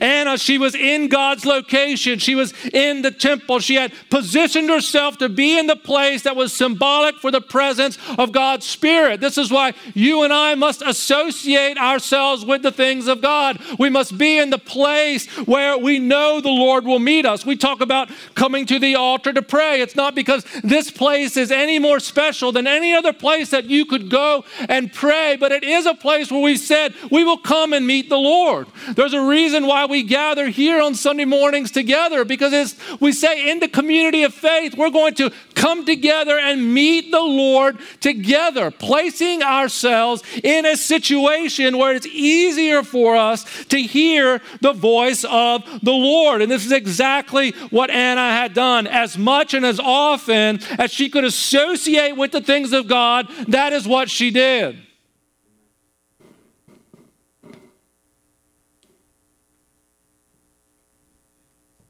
Anna, 0.00 0.38
she 0.38 0.58
was 0.58 0.74
in 0.74 1.08
God's 1.08 1.44
location. 1.44 2.18
She 2.18 2.34
was 2.34 2.52
in 2.72 3.02
the 3.02 3.10
temple. 3.10 3.60
She 3.60 3.74
had 3.74 3.92
positioned 4.10 4.68
herself 4.68 5.18
to 5.18 5.28
be 5.28 5.58
in 5.58 5.66
the 5.66 5.76
place 5.76 6.22
that 6.22 6.36
was 6.36 6.52
symbolic 6.52 7.16
for 7.16 7.30
the 7.30 7.40
presence 7.40 7.98
of 8.18 8.32
God's 8.32 8.66
Spirit. 8.66 9.20
This 9.20 9.38
is 9.38 9.50
why 9.50 9.74
you 9.94 10.22
and 10.22 10.32
I 10.32 10.54
must 10.54 10.82
associate 10.82 11.78
ourselves 11.78 12.44
with 12.44 12.62
the 12.62 12.72
things 12.72 13.06
of 13.06 13.20
God. 13.20 13.60
We 13.78 13.90
must 13.90 14.18
be 14.18 14.38
in 14.38 14.50
the 14.50 14.58
place 14.58 15.26
where 15.46 15.78
we 15.78 15.98
know 15.98 16.40
the 16.40 16.48
Lord 16.48 16.84
will 16.84 16.98
meet 16.98 17.26
us. 17.26 17.46
We 17.46 17.56
talk 17.56 17.80
about 17.80 18.10
coming 18.34 18.66
to 18.66 18.78
the 18.78 18.94
altar 18.94 19.32
to 19.32 19.42
pray. 19.42 19.80
It's 19.80 19.96
not 19.96 20.14
because 20.14 20.44
this 20.62 20.90
place 20.90 21.36
is 21.36 21.50
any 21.50 21.78
more 21.78 22.00
special 22.00 22.52
than 22.52 22.66
any 22.66 22.94
other 22.94 23.12
place 23.12 23.50
that 23.50 23.66
you 23.66 23.84
could 23.84 24.10
go 24.10 24.44
and 24.68 24.92
pray, 24.92 25.36
but 25.36 25.52
it 25.52 25.64
is 25.64 25.86
a 25.86 25.94
place 25.94 26.30
where 26.30 26.40
we 26.40 26.56
said 26.56 26.94
we 27.10 27.24
will 27.24 27.38
come 27.38 27.72
and 27.72 27.86
meet 27.86 28.08
the 28.08 28.16
Lord. 28.16 28.66
There's 28.94 29.14
a 29.14 29.20
reason 29.20 29.66
why 29.68 29.84
we 29.86 30.02
gather 30.02 30.48
here 30.48 30.82
on 30.82 30.94
Sunday 30.94 31.24
mornings 31.24 31.70
together 31.70 32.24
because 32.24 32.52
it's, 32.52 33.00
we 33.00 33.12
say 33.12 33.50
in 33.50 33.60
the 33.60 33.68
community 33.68 34.24
of 34.24 34.34
faith, 34.34 34.76
we're 34.76 34.90
going 34.90 35.14
to 35.14 35.30
come 35.54 35.84
together 35.84 36.38
and 36.38 36.74
meet 36.74 37.10
the 37.10 37.20
Lord 37.20 37.78
together, 38.00 38.70
placing 38.70 39.42
ourselves 39.42 40.22
in 40.42 40.66
a 40.66 40.76
situation 40.76 41.78
where 41.78 41.94
it's 41.94 42.06
easier 42.06 42.82
for 42.82 43.16
us 43.16 43.44
to 43.66 43.80
hear 43.80 44.40
the 44.60 44.72
voice 44.72 45.24
of 45.24 45.62
the 45.82 45.92
Lord. 45.92 46.42
And 46.42 46.50
this 46.50 46.64
is 46.64 46.72
exactly 46.72 47.52
what 47.70 47.90
Anna 47.90 48.30
had 48.30 48.54
done. 48.54 48.86
As 48.86 49.18
much 49.18 49.54
and 49.54 49.64
as 49.66 49.78
often 49.78 50.60
as 50.78 50.90
she 50.90 51.10
could 51.10 51.24
associate 51.24 52.16
with 52.16 52.32
the 52.32 52.40
things 52.40 52.72
of 52.72 52.88
God, 52.88 53.28
that 53.48 53.72
is 53.72 53.86
what 53.86 54.10
she 54.10 54.30
did. 54.30 54.87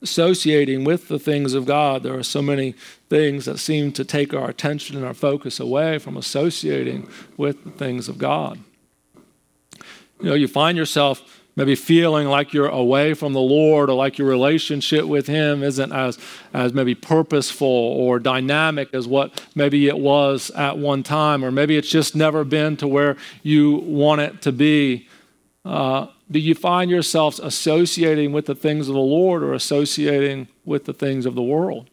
Associating 0.02 0.84
with 0.84 1.08
the 1.08 1.18
things 1.18 1.54
of 1.54 1.66
God. 1.66 2.02
There 2.02 2.16
are 2.16 2.22
so 2.22 2.40
many 2.40 2.74
things 3.08 3.44
that 3.46 3.58
seem 3.58 3.92
to 3.92 4.04
take 4.04 4.32
our 4.32 4.48
attention 4.48 4.96
and 4.96 5.04
our 5.04 5.14
focus 5.14 5.58
away 5.58 5.98
from 5.98 6.16
associating 6.16 7.08
with 7.36 7.64
the 7.64 7.70
things 7.70 8.08
of 8.08 8.18
God. 8.18 8.58
You 10.20 10.30
know, 10.30 10.34
you 10.34 10.48
find 10.48 10.76
yourself 10.76 11.38
maybe 11.58 11.74
feeling 11.74 12.28
like 12.28 12.52
you're 12.52 12.68
away 12.68 13.14
from 13.14 13.32
the 13.32 13.40
Lord 13.40 13.90
or 13.90 13.94
like 13.94 14.16
your 14.16 14.28
relationship 14.28 15.04
with 15.06 15.26
Him 15.26 15.64
isn't 15.64 15.90
as, 15.92 16.16
as 16.54 16.72
maybe 16.72 16.94
purposeful 16.94 17.66
or 17.66 18.20
dynamic 18.20 18.94
as 18.94 19.08
what 19.08 19.44
maybe 19.56 19.88
it 19.88 19.98
was 19.98 20.50
at 20.52 20.78
one 20.78 21.02
time, 21.02 21.44
or 21.44 21.50
maybe 21.50 21.76
it's 21.76 21.90
just 21.90 22.14
never 22.14 22.44
been 22.44 22.76
to 22.76 22.86
where 22.86 23.16
you 23.42 23.76
want 23.78 24.20
it 24.20 24.40
to 24.42 24.52
be. 24.52 25.08
Uh, 25.64 26.06
do 26.30 26.38
you 26.38 26.54
find 26.54 26.90
yourselves 26.90 27.40
associating 27.40 28.32
with 28.32 28.46
the 28.46 28.54
things 28.54 28.88
of 28.88 28.94
the 28.94 29.00
Lord 29.00 29.42
or 29.42 29.54
associating 29.54 30.48
with 30.64 30.84
the 30.84 30.92
things 30.92 31.24
of 31.24 31.34
the 31.34 31.42
world? 31.42 31.88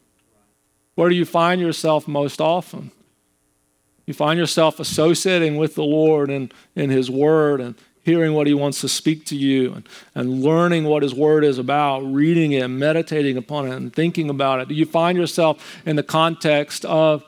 Where 0.95 1.09
do 1.09 1.15
you 1.15 1.25
find 1.25 1.61
yourself 1.61 2.07
most 2.07 2.41
often? 2.41 2.91
You 4.05 4.13
find 4.13 4.37
yourself 4.37 4.79
associating 4.79 5.57
with 5.57 5.75
the 5.75 5.83
Lord 5.83 6.29
and 6.29 6.53
in 6.75 6.89
His 6.89 7.09
Word 7.09 7.59
and 7.59 7.75
hearing 8.03 8.33
what 8.33 8.47
He 8.47 8.53
wants 8.53 8.81
to 8.81 8.89
speak 8.89 9.25
to 9.27 9.35
you 9.35 9.73
and, 9.73 9.89
and 10.13 10.43
learning 10.43 10.83
what 10.83 11.01
His 11.01 11.13
Word 11.13 11.43
is 11.43 11.57
about, 11.57 12.01
reading 12.01 12.51
it, 12.51 12.67
meditating 12.67 13.35
upon 13.37 13.67
it, 13.67 13.75
and 13.75 13.93
thinking 13.93 14.29
about 14.29 14.59
it. 14.59 14.67
Do 14.67 14.75
you 14.75 14.85
find 14.85 15.17
yourself 15.17 15.81
in 15.85 15.95
the 15.95 16.03
context 16.03 16.85
of 16.85 17.23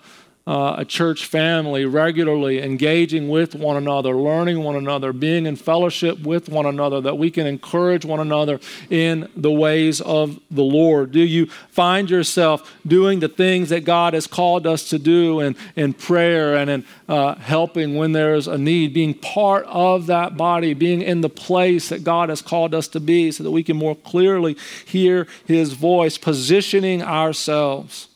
uh, 0.48 0.76
a 0.78 0.86
church 0.86 1.26
family 1.26 1.86
regularly, 1.86 2.64
engaging 2.64 3.28
with 3.28 3.54
one 3.54 3.76
another, 3.76 4.14
learning 4.16 4.64
one 4.64 4.78
another, 4.78 5.12
being 5.12 5.46
in 5.46 5.58
fellowship 5.58 6.20
with 6.22 6.48
one 6.48 6.66
another, 6.66 7.02
that 7.02 7.18
we 7.18 7.30
can 7.30 7.46
encourage 7.46 8.06
one 8.06 8.22
another 8.22 8.58
in 8.90 9.30
the 9.36 9.52
ways 9.52 10.00
of 10.00 10.40
the 10.50 10.64
Lord? 10.64 11.12
Do 11.12 11.20
you 11.20 11.48
find 11.70 12.10
yourself 12.10 12.74
doing 12.88 13.20
the 13.20 13.28
things 13.28 13.68
that 13.70 13.82
God 13.82 14.14
has 14.14 14.26
called 14.26 14.66
us 14.66 14.88
to 14.90 14.98
do 14.98 15.42
in, 15.42 15.58
in 15.76 15.94
prayer 15.94 16.56
and 16.56 16.70
in 16.70 16.86
uh, 17.10 17.36
helping 17.36 17.96
when 17.96 18.14
there's 18.14 18.48
a 18.48 18.58
need, 18.58 18.94
being 18.94 19.16
part 19.16 19.66
of 19.66 20.08
that 20.08 20.38
body, 20.38 20.74
being 20.74 21.02
in 21.02 21.20
the 21.20 21.30
place 21.30 21.90
that 21.90 22.06
God 22.06 22.30
has 22.30 22.42
called 22.42 22.74
us 22.74 22.88
to 22.90 23.02
be 23.02 23.32
so 23.32 23.44
that 23.44 23.52
we 23.52 23.64
can 23.64 23.76
more 23.76 23.96
clearly 23.96 24.56
hear 24.86 25.28
His 25.46 25.74
voice, 25.74 26.18
positioning 26.18 27.04
ourselves? 27.04 28.08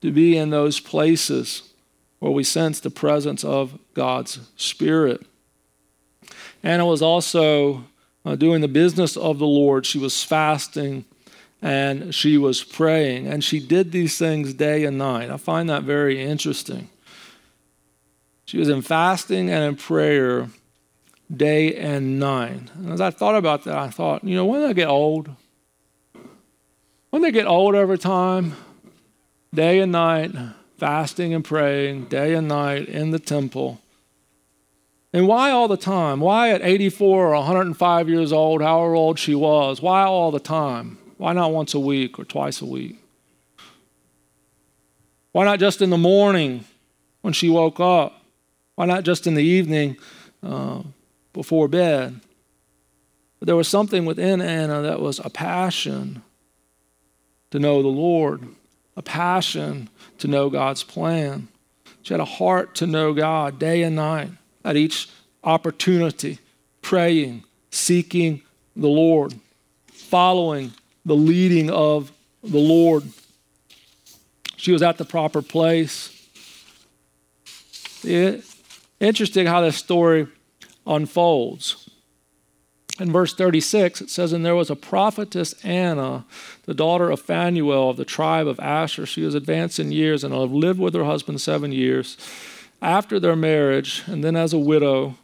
To 0.00 0.10
be 0.10 0.36
in 0.36 0.50
those 0.50 0.80
places 0.80 1.62
where 2.18 2.32
we 2.32 2.44
sense 2.44 2.80
the 2.80 2.90
presence 2.90 3.44
of 3.44 3.78
God's 3.94 4.40
Spirit. 4.56 5.26
Anna 6.62 6.86
was 6.86 7.02
also 7.02 7.84
uh, 8.24 8.36
doing 8.36 8.60
the 8.60 8.68
business 8.68 9.16
of 9.16 9.38
the 9.38 9.46
Lord. 9.46 9.86
She 9.86 9.98
was 9.98 10.22
fasting 10.22 11.04
and 11.62 12.14
she 12.14 12.38
was 12.38 12.64
praying, 12.64 13.26
and 13.26 13.44
she 13.44 13.60
did 13.60 13.92
these 13.92 14.16
things 14.16 14.54
day 14.54 14.84
and 14.84 14.96
night. 14.96 15.30
I 15.30 15.36
find 15.36 15.68
that 15.68 15.82
very 15.82 16.18
interesting. 16.18 16.88
She 18.46 18.56
was 18.56 18.70
in 18.70 18.80
fasting 18.80 19.50
and 19.50 19.62
in 19.62 19.76
prayer 19.76 20.48
day 21.34 21.76
and 21.76 22.18
night. 22.18 22.70
And 22.74 22.92
as 22.92 23.00
I 23.00 23.10
thought 23.10 23.36
about 23.36 23.64
that, 23.64 23.76
I 23.76 23.88
thought, 23.90 24.24
you 24.24 24.34
know, 24.34 24.46
when 24.46 24.62
they 24.62 24.72
get 24.72 24.88
old, 24.88 25.28
when 27.10 27.20
they 27.20 27.30
get 27.30 27.46
old 27.46 27.74
over 27.74 27.96
time, 27.98 28.56
day 29.54 29.80
and 29.80 29.92
night, 29.92 30.32
fasting 30.78 31.34
and 31.34 31.44
praying, 31.44 32.06
day 32.06 32.34
and 32.34 32.48
night 32.48 32.88
in 32.88 33.10
the 33.10 33.18
temple. 33.18 33.80
And 35.12 35.26
why 35.26 35.50
all 35.50 35.66
the 35.66 35.76
time? 35.76 36.20
Why 36.20 36.50
at 36.50 36.62
84 36.62 37.26
or 37.26 37.34
105 37.34 38.08
years 38.08 38.32
old, 38.32 38.62
however 38.62 38.94
old 38.94 39.18
she 39.18 39.34
was? 39.34 39.82
Why 39.82 40.04
all 40.04 40.30
the 40.30 40.40
time? 40.40 40.98
Why 41.16 41.32
not 41.32 41.52
once 41.52 41.74
a 41.74 41.80
week 41.80 42.18
or 42.18 42.24
twice 42.24 42.62
a 42.62 42.66
week? 42.66 42.96
Why 45.32 45.44
not 45.44 45.58
just 45.58 45.82
in 45.82 45.90
the 45.90 45.98
morning 45.98 46.64
when 47.22 47.32
she 47.32 47.48
woke 47.48 47.80
up? 47.80 48.22
Why 48.76 48.86
not 48.86 49.04
just 49.04 49.26
in 49.26 49.34
the 49.34 49.42
evening 49.42 49.96
uh, 50.42 50.82
before 51.32 51.68
bed? 51.68 52.20
But 53.38 53.46
there 53.46 53.56
was 53.56 53.68
something 53.68 54.04
within 54.04 54.40
Anna 54.40 54.82
that 54.82 55.00
was 55.00 55.18
a 55.18 55.30
passion 55.30 56.22
to 57.50 57.58
know 57.58 57.82
the 57.82 57.88
Lord 57.88 58.46
a 59.00 59.02
passion 59.02 59.88
to 60.18 60.28
know 60.28 60.50
God's 60.50 60.84
plan. 60.84 61.48
She 62.02 62.12
had 62.12 62.20
a 62.20 62.26
heart 62.26 62.74
to 62.76 62.86
know 62.86 63.14
God 63.14 63.58
day 63.58 63.82
and 63.82 63.96
night 63.96 64.28
at 64.62 64.76
each 64.76 65.08
opportunity, 65.42 66.38
praying, 66.82 67.44
seeking 67.70 68.42
the 68.76 68.88
Lord, 68.88 69.34
following 69.86 70.74
the 71.06 71.16
leading 71.16 71.70
of 71.70 72.12
the 72.42 72.58
Lord. 72.58 73.04
She 74.58 74.70
was 74.70 74.82
at 74.82 74.98
the 74.98 75.06
proper 75.06 75.40
place. 75.40 76.14
It, 78.04 78.44
interesting 79.00 79.46
how 79.46 79.62
this 79.62 79.76
story 79.76 80.26
unfolds. 80.86 81.88
In 83.00 83.10
verse 83.10 83.32
36, 83.32 84.02
it 84.02 84.10
says, 84.10 84.34
And 84.34 84.44
there 84.44 84.54
was 84.54 84.68
a 84.68 84.76
prophetess 84.76 85.54
Anna, 85.64 86.26
the 86.66 86.74
daughter 86.74 87.10
of 87.10 87.20
Phanuel 87.20 87.88
of 87.88 87.96
the 87.96 88.04
tribe 88.04 88.46
of 88.46 88.60
Asher. 88.60 89.06
She 89.06 89.22
was 89.22 89.34
advanced 89.34 89.80
in 89.80 89.90
years 89.90 90.22
and 90.22 90.34
lived 90.34 90.78
with 90.78 90.94
her 90.94 91.04
husband 91.04 91.40
seven 91.40 91.72
years. 91.72 92.18
After 92.82 93.18
their 93.18 93.36
marriage, 93.36 94.02
and 94.06 94.22
then 94.22 94.36
as 94.36 94.52
a 94.52 94.58
widow 94.58 95.16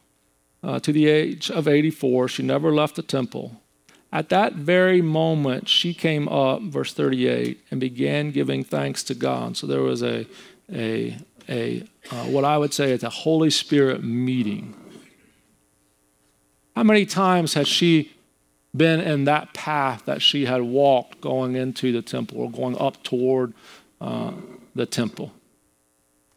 uh, 0.63 0.81
to 0.81 0.91
the 0.91 1.07
age 1.07 1.51
of 1.51 1.69
84, 1.69 2.29
she 2.29 2.43
never 2.43 2.73
left 2.73 2.97
the 2.97 3.03
temple. 3.03 3.61
At 4.11 4.31
that 4.31 4.55
very 4.55 5.03
moment, 5.03 5.69
she 5.69 5.93
came 5.93 6.29
up, 6.29 6.63
verse 6.63 6.95
38, 6.95 7.61
and 7.71 7.79
began 7.79 8.31
giving 8.31 8.65
thanks 8.65 9.05
to 9.05 9.15
God. 9.15 9.59
So 9.59 9.67
there 9.67 9.83
was 9.83 10.03
a, 10.03 10.27
a, 10.73 11.19
a 11.47 11.83
uh, 12.11 12.25
what 12.25 12.45
I 12.45 12.57
would 12.57 12.73
say 12.73 12.93
is 12.93 13.03
a 13.03 13.11
Holy 13.11 13.51
Spirit 13.51 14.03
meeting 14.03 14.75
how 16.77 16.83
many 16.83 17.07
times 17.07 17.55
has 17.55 17.67
she 17.67 18.13
been 18.77 19.01
in 19.01 19.25
that 19.25 19.55
path 19.55 20.05
that 20.05 20.21
she 20.21 20.45
had 20.45 20.61
walked 20.61 21.23
going 21.23 21.57
into 21.57 21.91
the 21.91 22.03
temple 22.03 22.39
or 22.43 22.51
going 22.51 22.79
up 22.79 23.03
toward 23.03 23.55
uh, 23.99 24.33
the 24.75 24.85
temple? 24.85 25.33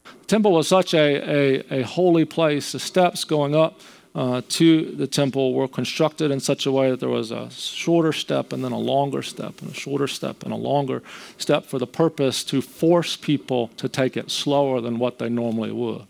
The 0.06 0.26
temple 0.28 0.54
was 0.54 0.70
such 0.70 0.94
a, 0.94 1.62
a, 1.70 1.82
a 1.82 1.84
holy 1.84 2.24
place. 2.24 2.72
The 2.72 2.80
steps 2.80 3.26
going 3.26 3.54
up 3.54 3.82
uh, 4.16 4.42
to 4.48 4.96
the 4.96 5.08
temple 5.08 5.54
were 5.54 5.68
constructed 5.68 6.32
in 6.32 6.40
such 6.40 6.66
a 6.66 6.72
way 6.72 6.90
that 6.90 7.02
there 7.02 7.10
was 7.10 7.32
a 7.32 7.52
shorter 7.52 8.14
step 8.14 8.54
and 8.54 8.64
then 8.64 8.72
a 8.72 8.80
longer 8.80 9.22
step 9.22 9.62
and 9.62 9.72
a 9.72 9.74
shorter 9.74 10.08
step 10.08 10.44
and 10.44 10.54
a 10.54 10.56
longer 10.56 11.04
step 11.38 11.66
for 11.66 11.80
the 11.80 11.86
purpose 11.86 12.46
to 12.46 12.62
force 12.62 13.18
people 13.18 13.68
to 13.76 13.90
take 13.90 14.16
it 14.16 14.32
slower 14.32 14.80
than 14.80 15.00
what 15.00 15.20
they 15.20 15.28
normally 15.28 15.74
would. 15.74 16.08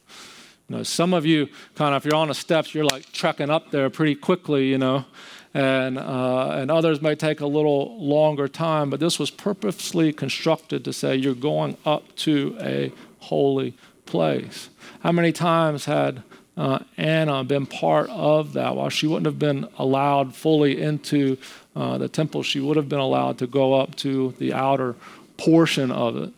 You 0.70 0.78
know, 0.78 0.84
some 0.84 1.14
of 1.16 1.26
you 1.26 1.50
kind 1.76 1.96
of, 1.96 2.06
if 2.06 2.12
you're 2.12 2.20
on 2.20 2.28
the 2.28 2.36
steps, 2.36 2.76
you're 2.76 2.86
like 2.86 3.12
trekking 3.12 3.50
up 3.50 3.72
there 3.72 3.90
pretty 3.90 4.14
quickly, 4.14 4.70
you 4.70 4.78
know, 4.78 5.06
and, 5.54 5.98
uh, 5.98 6.52
and 6.52 6.70
others 6.70 7.02
may 7.02 7.16
take 7.16 7.42
a 7.42 7.48
little 7.48 8.00
longer 8.00 8.48
time, 8.48 8.92
but 8.92 9.00
this 9.00 9.18
was 9.18 9.32
purposely 9.32 10.14
constructed 10.14 10.86
to 10.86 10.94
say 10.94 11.16
you're 11.16 11.34
going 11.34 11.76
up 11.86 12.16
to 12.18 12.56
a 12.62 12.92
holy 13.18 13.76
place. 14.06 14.70
How 15.00 15.12
many 15.12 15.32
times 15.32 15.86
had 15.86 16.22
uh, 16.56 16.80
Anna 16.98 17.44
been 17.44 17.66
part 17.66 18.08
of 18.12 18.54
that? 18.54 18.76
While 18.76 18.90
she 18.90 19.08
wouldn't 19.08 19.26
have 19.26 19.40
been 19.40 19.68
allowed 19.80 20.36
fully 20.36 20.80
into 20.80 21.38
uh, 21.76 21.98
the 21.98 22.10
temple, 22.10 22.44
she 22.44 22.60
would 22.60 22.78
have 22.78 22.90
been 22.90 23.00
allowed 23.00 23.40
to 23.40 23.48
go 23.48 23.74
up 23.74 23.96
to 23.98 24.36
the 24.38 24.54
outer 24.54 24.96
portion 25.38 25.90
of 25.90 26.16
it. 26.16 26.34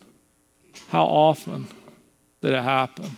How 0.87 1.03
often 1.03 1.67
did 2.41 2.53
it 2.53 2.63
happen? 2.63 3.17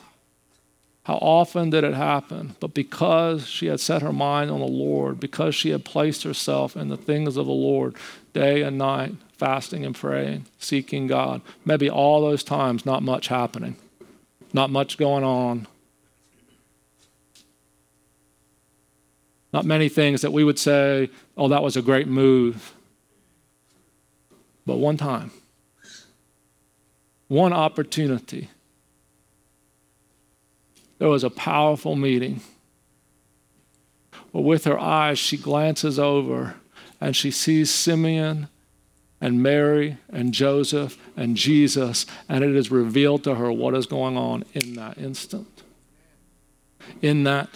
How 1.03 1.15
often 1.15 1.69
did 1.69 1.83
it 1.83 1.93
happen? 1.93 2.55
But 2.61 2.73
because 2.73 3.45
she 3.45 3.67
had 3.67 3.81
set 3.81 4.01
her 4.01 4.13
mind 4.13 4.49
on 4.49 4.61
the 4.61 4.65
Lord, 4.65 5.19
because 5.19 5.53
she 5.53 5.71
had 5.71 5.83
placed 5.83 6.23
herself 6.23 6.77
in 6.77 6.87
the 6.87 6.97
things 6.97 7.35
of 7.35 7.45
the 7.45 7.51
Lord 7.51 7.95
day 8.31 8.61
and 8.61 8.77
night, 8.77 9.15
fasting 9.37 9.85
and 9.85 9.93
praying, 9.93 10.45
seeking 10.59 11.07
God, 11.07 11.41
maybe 11.65 11.89
all 11.89 12.21
those 12.21 12.43
times, 12.43 12.85
not 12.85 13.03
much 13.03 13.27
happening, 13.27 13.75
not 14.53 14.69
much 14.69 14.97
going 14.97 15.25
on. 15.25 15.67
Not 19.51 19.65
many 19.65 19.89
things 19.89 20.21
that 20.21 20.31
we 20.31 20.43
would 20.43 20.57
say, 20.57 21.09
oh, 21.37 21.49
that 21.49 21.61
was 21.61 21.77
a 21.77 21.81
great 21.81 22.07
move. 22.07 22.73
But 24.65 24.77
one 24.77 24.97
time, 24.97 25.31
one 27.27 27.53
opportunity 27.53 28.49
there 31.03 31.09
was 31.09 31.25
a 31.25 31.29
powerful 31.29 31.97
meeting. 31.97 32.39
But 34.31 34.43
with 34.43 34.63
her 34.63 34.79
eyes, 34.79 35.19
she 35.19 35.35
glances 35.35 35.99
over 35.99 36.55
and 37.01 37.13
she 37.13 37.29
sees 37.29 37.69
Simeon 37.69 38.47
and 39.19 39.43
Mary 39.43 39.97
and 40.07 40.33
Joseph 40.33 40.97
and 41.17 41.35
Jesus, 41.35 42.05
and 42.29 42.41
it 42.41 42.55
is 42.55 42.71
revealed 42.71 43.25
to 43.25 43.35
her 43.35 43.51
what 43.51 43.75
is 43.75 43.85
going 43.85 44.15
on 44.15 44.45
in 44.53 44.75
that 44.75 44.97
instant. 44.97 45.63
In 47.01 47.25
that 47.25 47.49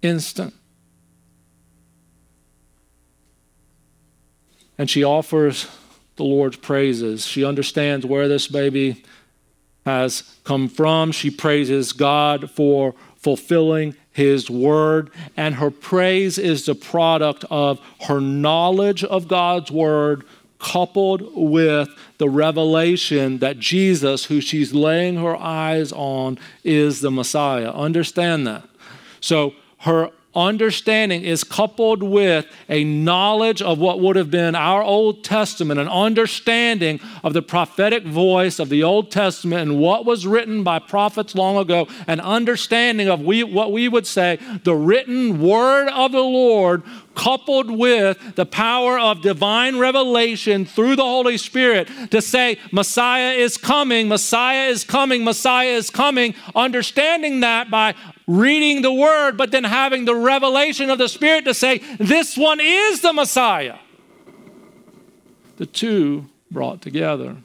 instant. 0.00 0.54
And 4.78 4.88
she 4.88 5.02
offers 5.02 5.66
the 6.14 6.22
Lord's 6.22 6.58
praises. 6.58 7.26
She 7.26 7.44
understands 7.44 8.06
where 8.06 8.28
this 8.28 8.46
baby 8.46 9.02
has 9.84 10.22
come 10.44 10.68
from. 10.68 11.12
She 11.12 11.30
praises 11.30 11.92
God 11.92 12.50
for 12.50 12.94
fulfilling 13.16 13.96
his 14.12 14.48
word, 14.48 15.10
and 15.36 15.56
her 15.56 15.70
praise 15.70 16.38
is 16.38 16.66
the 16.66 16.74
product 16.74 17.44
of 17.50 17.80
her 18.02 18.20
knowledge 18.20 19.02
of 19.02 19.26
God's 19.26 19.70
word 19.70 20.24
coupled 20.60 21.22
with 21.34 21.88
the 22.18 22.28
revelation 22.28 23.38
that 23.38 23.58
Jesus, 23.58 24.26
who 24.26 24.40
she's 24.40 24.72
laying 24.72 25.16
her 25.16 25.36
eyes 25.36 25.92
on, 25.92 26.38
is 26.62 27.00
the 27.00 27.10
Messiah. 27.10 27.70
Understand 27.70 28.46
that. 28.46 28.64
So 29.20 29.54
her 29.78 30.10
understanding 30.34 31.22
is 31.22 31.44
coupled 31.44 32.02
with 32.02 32.46
a 32.68 32.84
knowledge 32.84 33.62
of 33.62 33.78
what 33.78 34.00
would 34.00 34.16
have 34.16 34.30
been 34.30 34.54
our 34.54 34.82
Old 34.82 35.24
Testament, 35.24 35.80
an 35.80 35.88
understanding 35.88 37.00
of 37.22 37.32
the 37.32 37.42
prophetic 37.42 38.04
voice 38.04 38.58
of 38.58 38.68
the 38.68 38.82
Old 38.82 39.10
Testament 39.10 39.62
and 39.62 39.80
what 39.80 40.04
was 40.04 40.26
written 40.26 40.62
by 40.62 40.78
prophets 40.78 41.34
long 41.34 41.56
ago, 41.56 41.86
an 42.06 42.20
understanding 42.20 43.08
of 43.08 43.20
we, 43.20 43.42
what 43.42 43.72
we 43.72 43.88
would 43.88 44.06
say 44.06 44.38
the 44.64 44.74
written 44.74 45.40
word 45.40 45.88
of 45.88 46.12
the 46.12 46.18
Lord 46.18 46.82
coupled 47.14 47.70
with 47.70 48.34
the 48.34 48.46
power 48.46 48.98
of 48.98 49.22
divine 49.22 49.78
revelation 49.78 50.64
through 50.64 50.96
the 50.96 51.02
Holy 51.02 51.38
Spirit 51.38 51.88
to 52.10 52.20
say, 52.20 52.58
Messiah 52.72 53.32
is 53.32 53.56
coming, 53.56 54.08
Messiah 54.08 54.68
is 54.68 54.84
coming, 54.84 55.24
Messiah 55.24 55.68
is 55.68 55.90
coming, 55.90 56.34
understanding 56.54 57.40
that 57.40 57.70
by 57.70 57.94
reading 58.26 58.82
the 58.82 58.92
word, 58.92 59.36
but 59.36 59.50
then 59.50 59.64
having 59.64 60.04
the 60.04 60.14
revelation 60.14 60.90
of 60.90 60.98
the 60.98 61.08
Spirit 61.08 61.44
to 61.44 61.54
say, 61.54 61.78
This 61.98 62.36
one 62.36 62.60
is 62.60 63.00
the 63.00 63.12
Messiah. 63.12 63.78
The 65.56 65.66
two 65.66 66.26
brought 66.50 66.82
together. 66.82 67.36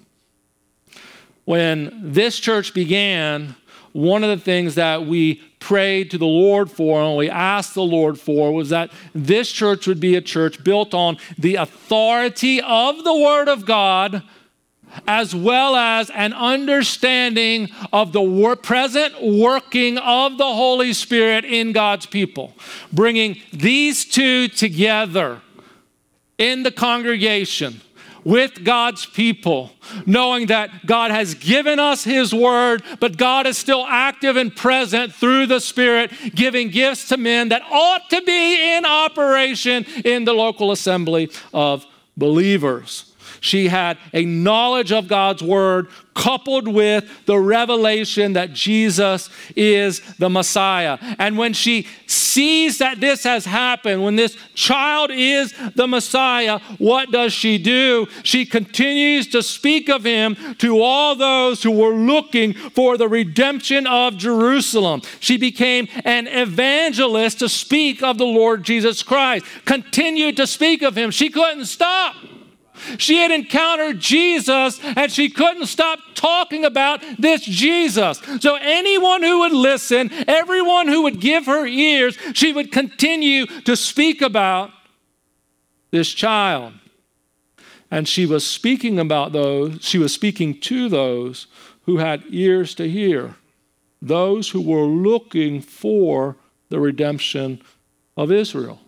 When 1.45 2.11
this 2.13 2.39
church 2.39 2.73
began, 2.73 3.55
one 3.91 4.23
of 4.23 4.29
the 4.29 4.43
things 4.43 4.75
that 4.75 5.05
we 5.05 5.41
prayed 5.59 6.11
to 6.11 6.17
the 6.17 6.25
Lord 6.25 6.71
for 6.71 7.01
and 7.01 7.17
we 7.17 7.29
asked 7.29 7.73
the 7.73 7.81
Lord 7.81 8.19
for 8.19 8.53
was 8.53 8.69
that 8.69 8.91
this 9.13 9.51
church 9.51 9.87
would 9.87 9.99
be 9.99 10.15
a 10.15 10.21
church 10.21 10.63
built 10.63 10.93
on 10.93 11.17
the 11.37 11.55
authority 11.55 12.61
of 12.61 13.03
the 13.03 13.15
Word 13.15 13.47
of 13.47 13.65
God 13.65 14.23
as 15.07 15.35
well 15.35 15.75
as 15.75 16.09
an 16.11 16.33
understanding 16.33 17.69
of 17.93 18.11
the 18.11 18.21
wor- 18.21 18.55
present 18.55 19.21
working 19.21 19.97
of 19.97 20.37
the 20.37 20.45
Holy 20.45 20.93
Spirit 20.93 21.45
in 21.45 21.71
God's 21.71 22.05
people. 22.05 22.55
Bringing 22.91 23.39
these 23.53 24.05
two 24.05 24.47
together 24.47 25.41
in 26.37 26.63
the 26.63 26.71
congregation 26.71 27.81
with 28.29 28.63
God's 28.63 29.07
people, 29.07 29.71
knowing 30.05 30.45
that 30.47 30.85
God 30.85 31.09
has 31.09 31.33
given 31.33 31.79
us 31.79 32.03
His 32.03 32.31
word, 32.31 32.83
but 32.99 33.17
God 33.17 33.47
is 33.47 33.57
still 33.57 33.83
active 33.87 34.37
and 34.37 34.55
present 34.55 35.15
through 35.15 35.47
the 35.47 35.59
Spirit, 35.59 36.11
giving 36.35 36.69
gifts 36.69 37.09
to 37.09 37.17
men 37.17 37.49
that 37.49 37.63
ought 37.71 38.07
to 38.11 38.21
be 38.21 38.75
in 38.75 38.85
operation 38.85 39.83
in 40.05 40.25
the 40.25 40.33
local 40.33 40.71
assembly 40.71 41.31
of 41.55 41.87
believers. 42.15 43.08
She 43.41 43.67
had 43.67 43.97
a 44.13 44.25
knowledge 44.25 44.91
of 44.91 45.07
God's 45.07 45.41
word 45.41 45.87
coupled 46.13 46.67
with 46.67 47.25
the 47.25 47.39
revelation 47.39 48.33
that 48.33 48.51
Jesus 48.51 49.29
is 49.55 50.01
the 50.17 50.29
Messiah. 50.29 50.97
And 51.17 51.37
when 51.37 51.53
she 51.53 51.87
sees 52.07 52.79
that 52.79 52.99
this 52.99 53.23
has 53.23 53.45
happened, 53.45 54.03
when 54.03 54.17
this 54.17 54.37
child 54.53 55.11
is 55.13 55.53
the 55.75 55.87
Messiah, 55.87 56.59
what 56.77 57.11
does 57.11 57.31
she 57.31 57.57
do? 57.57 58.07
She 58.23 58.45
continues 58.45 59.27
to 59.27 59.41
speak 59.41 59.87
of 59.89 60.03
him 60.03 60.35
to 60.57 60.81
all 60.81 61.15
those 61.15 61.63
who 61.63 61.71
were 61.71 61.95
looking 61.95 62.53
for 62.53 62.97
the 62.97 63.07
redemption 63.07 63.87
of 63.87 64.17
Jerusalem. 64.17 65.01
She 65.21 65.37
became 65.37 65.87
an 66.03 66.27
evangelist 66.27 67.39
to 67.39 67.47
speak 67.47 68.03
of 68.03 68.17
the 68.17 68.25
Lord 68.25 68.63
Jesus 68.63 69.03
Christ, 69.03 69.45
continued 69.63 70.35
to 70.37 70.47
speak 70.47 70.81
of 70.81 70.97
him. 70.97 71.11
She 71.11 71.29
couldn't 71.29 71.65
stop. 71.65 72.15
She 72.97 73.17
had 73.17 73.31
encountered 73.31 73.99
Jesus 73.99 74.79
and 74.83 75.11
she 75.11 75.29
couldn't 75.29 75.67
stop 75.67 75.99
talking 76.15 76.65
about 76.65 77.03
this 77.17 77.41
Jesus. 77.41 78.21
So, 78.39 78.55
anyone 78.55 79.23
who 79.23 79.39
would 79.39 79.53
listen, 79.53 80.11
everyone 80.27 80.87
who 80.87 81.03
would 81.03 81.19
give 81.19 81.45
her 81.45 81.65
ears, 81.65 82.17
she 82.33 82.53
would 82.53 82.71
continue 82.71 83.45
to 83.45 83.75
speak 83.75 84.21
about 84.21 84.71
this 85.91 86.09
child. 86.09 86.73
And 87.91 88.07
she 88.07 88.25
was 88.25 88.45
speaking 88.45 88.99
about 88.99 89.31
those, 89.31 89.79
she 89.81 89.97
was 89.97 90.13
speaking 90.13 90.59
to 90.61 90.89
those 90.89 91.47
who 91.83 91.97
had 91.97 92.23
ears 92.29 92.75
to 92.75 92.87
hear, 92.87 93.35
those 94.01 94.49
who 94.49 94.61
were 94.61 94.85
looking 94.85 95.61
for 95.61 96.37
the 96.69 96.79
redemption 96.79 97.61
of 98.15 98.31
Israel. 98.31 98.79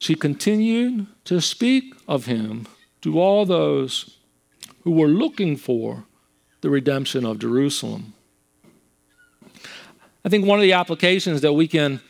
She 0.00 0.14
continued 0.14 1.06
to 1.24 1.40
speak 1.42 1.94
of 2.08 2.24
him 2.24 2.66
to 3.02 3.20
all 3.20 3.44
those 3.44 4.16
who 4.82 4.90
were 4.90 5.06
looking 5.06 5.56
for 5.56 6.04
the 6.62 6.70
redemption 6.70 7.26
of 7.26 7.38
Jerusalem. 7.38 8.14
I 10.24 10.30
think 10.30 10.46
one 10.46 10.58
of 10.58 10.62
the 10.62 10.72
applications 10.72 11.42
that 11.42 11.52
we 11.52 11.68
can 11.68 12.00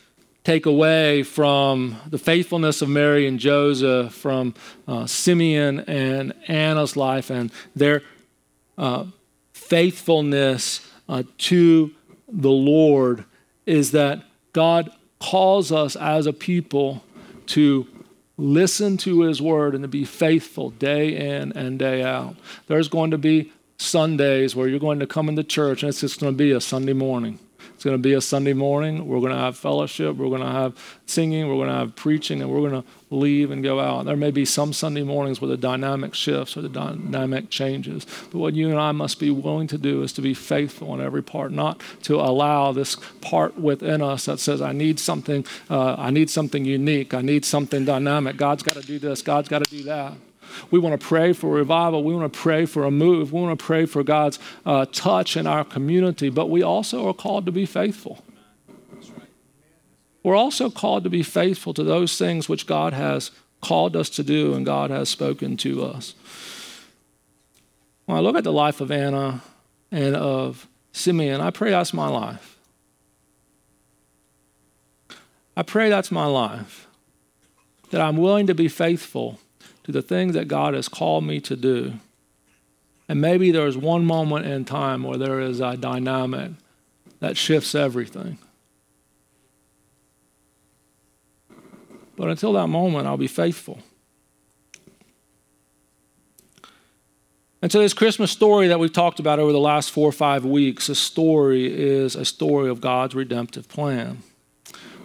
take 0.45 0.65
away 0.65 1.21
from 1.23 1.97
the 2.07 2.17
faithfulness 2.17 2.81
of 2.81 2.87
Mary 2.87 3.27
and 3.27 3.37
Joseph, 3.39 4.13
from 4.13 4.55
uh, 4.87 5.05
Simeon 5.05 5.81
and 5.81 6.33
Anna's 6.47 6.95
life, 6.95 7.29
and 7.29 7.51
their 7.75 8.03
uh, 8.77 9.03
faithfulness 9.51 10.89
uh, 11.09 11.23
to 11.39 11.91
the 12.29 12.49
Lord 12.49 13.25
is 13.65 13.91
that 13.91 14.23
God 14.53 14.91
calls 15.19 15.73
us 15.73 15.97
as 15.97 16.25
a 16.25 16.33
people 16.33 17.03
to 17.51 17.87
listen 18.37 18.97
to 18.97 19.21
his 19.21 19.41
word 19.41 19.75
and 19.75 19.83
to 19.83 19.87
be 19.87 20.05
faithful 20.05 20.71
day 20.71 21.39
in 21.39 21.51
and 21.53 21.77
day 21.77 22.03
out. 22.03 22.35
There's 22.67 22.87
going 22.87 23.11
to 23.11 23.17
be 23.17 23.51
Sundays 23.77 24.55
where 24.55 24.67
you're 24.67 24.79
going 24.79 24.99
to 24.99 25.07
come 25.07 25.29
into 25.29 25.43
church 25.43 25.83
and 25.83 25.89
it's 25.89 26.01
just 26.01 26.19
going 26.19 26.33
to 26.33 26.37
be 26.37 26.51
a 26.51 26.61
Sunday 26.61 26.93
morning. 26.93 27.39
It's 27.81 27.85
going 27.85 27.97
to 27.97 28.09
be 28.09 28.13
a 28.13 28.21
Sunday 28.21 28.53
morning. 28.53 29.07
We're 29.07 29.21
going 29.21 29.31
to 29.31 29.39
have 29.39 29.57
fellowship. 29.57 30.15
We're 30.15 30.29
going 30.29 30.43
to 30.43 30.51
have 30.51 30.77
singing. 31.07 31.47
We're 31.47 31.55
going 31.55 31.69
to 31.69 31.73
have 31.73 31.95
preaching, 31.95 32.39
and 32.39 32.51
we're 32.51 32.69
going 32.69 32.83
to 32.83 32.87
leave 33.09 33.49
and 33.49 33.63
go 33.63 33.79
out. 33.79 34.05
There 34.05 34.15
may 34.15 34.29
be 34.29 34.45
some 34.45 34.71
Sunday 34.71 35.01
mornings 35.01 35.41
where 35.41 35.47
the 35.47 35.57
dynamic 35.57 36.13
shifts 36.13 36.55
or 36.55 36.61
the 36.61 36.69
dynamic 36.69 37.49
changes. 37.49 38.05
But 38.31 38.37
what 38.37 38.53
you 38.53 38.69
and 38.69 38.79
I 38.79 38.91
must 38.91 39.19
be 39.19 39.31
willing 39.31 39.65
to 39.65 39.79
do 39.79 40.03
is 40.03 40.13
to 40.13 40.21
be 40.21 40.35
faithful 40.35 40.93
in 40.93 41.01
every 41.01 41.23
part, 41.23 41.53
not 41.53 41.81
to 42.03 42.19
allow 42.19 42.71
this 42.71 42.97
part 43.19 43.57
within 43.57 44.03
us 44.03 44.25
that 44.25 44.39
says, 44.39 44.61
"I 44.61 44.73
need 44.73 44.99
something. 44.99 45.43
Uh, 45.67 45.95
I 45.97 46.11
need 46.11 46.29
something 46.29 46.63
unique. 46.63 47.15
I 47.15 47.23
need 47.23 47.45
something 47.45 47.83
dynamic. 47.83 48.37
God's 48.37 48.61
got 48.61 48.75
to 48.75 48.85
do 48.85 48.99
this. 48.99 49.23
God's 49.23 49.49
got 49.49 49.63
to 49.63 49.75
do 49.75 49.81
that." 49.85 50.13
We 50.69 50.79
want 50.79 50.99
to 50.99 51.05
pray 51.05 51.33
for 51.33 51.49
revival. 51.49 52.03
We 52.03 52.15
want 52.15 52.31
to 52.31 52.39
pray 52.39 52.65
for 52.65 52.83
a 52.83 52.91
move. 52.91 53.33
We 53.33 53.41
want 53.41 53.57
to 53.57 53.65
pray 53.65 53.85
for 53.85 54.03
God's 54.03 54.39
uh, 54.65 54.85
touch 54.91 55.37
in 55.37 55.47
our 55.47 55.63
community, 55.63 56.29
but 56.29 56.49
we 56.49 56.61
also 56.63 57.07
are 57.07 57.13
called 57.13 57.45
to 57.45 57.51
be 57.51 57.65
faithful. 57.65 58.23
We're 60.23 60.35
also 60.35 60.69
called 60.69 61.03
to 61.03 61.09
be 61.09 61.23
faithful 61.23 61.73
to 61.73 61.83
those 61.83 62.17
things 62.17 62.47
which 62.47 62.67
God 62.67 62.93
has 62.93 63.31
called 63.59 63.95
us 63.95 64.09
to 64.09 64.23
do 64.23 64.53
and 64.53 64.65
God 64.65 64.89
has 64.89 65.09
spoken 65.09 65.57
to 65.57 65.83
us. 65.83 66.15
When 68.05 68.17
I 68.17 68.21
look 68.21 68.35
at 68.35 68.43
the 68.43 68.51
life 68.51 68.81
of 68.81 68.91
Anna 68.91 69.41
and 69.91 70.15
of 70.15 70.67
Simeon, 70.91 71.41
I 71.41 71.49
pray 71.49 71.71
that's 71.71 71.93
my 71.93 72.07
life. 72.07 72.57
I 75.55 75.63
pray 75.63 75.89
that's 75.89 76.11
my 76.11 76.25
life. 76.25 76.87
That 77.91 78.01
I'm 78.01 78.17
willing 78.17 78.47
to 78.47 78.55
be 78.55 78.67
faithful 78.67 79.39
to 79.83 79.91
the 79.91 80.01
things 80.01 80.33
that 80.33 80.47
God 80.47 80.73
has 80.73 80.87
called 80.87 81.23
me 81.23 81.39
to 81.41 81.55
do. 81.55 81.93
And 83.09 83.19
maybe 83.19 83.51
there's 83.51 83.75
one 83.75 84.05
moment 84.05 84.45
in 84.45 84.63
time 84.63 85.03
where 85.03 85.17
there 85.17 85.39
is 85.39 85.59
a 85.59 85.75
dynamic 85.75 86.51
that 87.19 87.37
shifts 87.37 87.75
everything. 87.75 88.37
But 92.15 92.29
until 92.29 92.53
that 92.53 92.67
moment, 92.67 93.07
I'll 93.07 93.17
be 93.17 93.27
faithful. 93.27 93.79
And 97.61 97.71
so, 97.71 97.79
this 97.79 97.93
Christmas 97.93 98.31
story 98.31 98.67
that 98.67 98.79
we've 98.79 98.93
talked 98.93 99.19
about 99.19 99.39
over 99.39 99.51
the 99.51 99.59
last 99.59 99.91
four 99.91 100.07
or 100.07 100.13
five 100.13 100.43
weeks, 100.43 100.89
a 100.89 100.95
story 100.95 101.65
is 101.65 102.15
a 102.15 102.25
story 102.25 102.69
of 102.69 102.81
God's 102.81 103.13
redemptive 103.13 103.67
plan. 103.67 104.23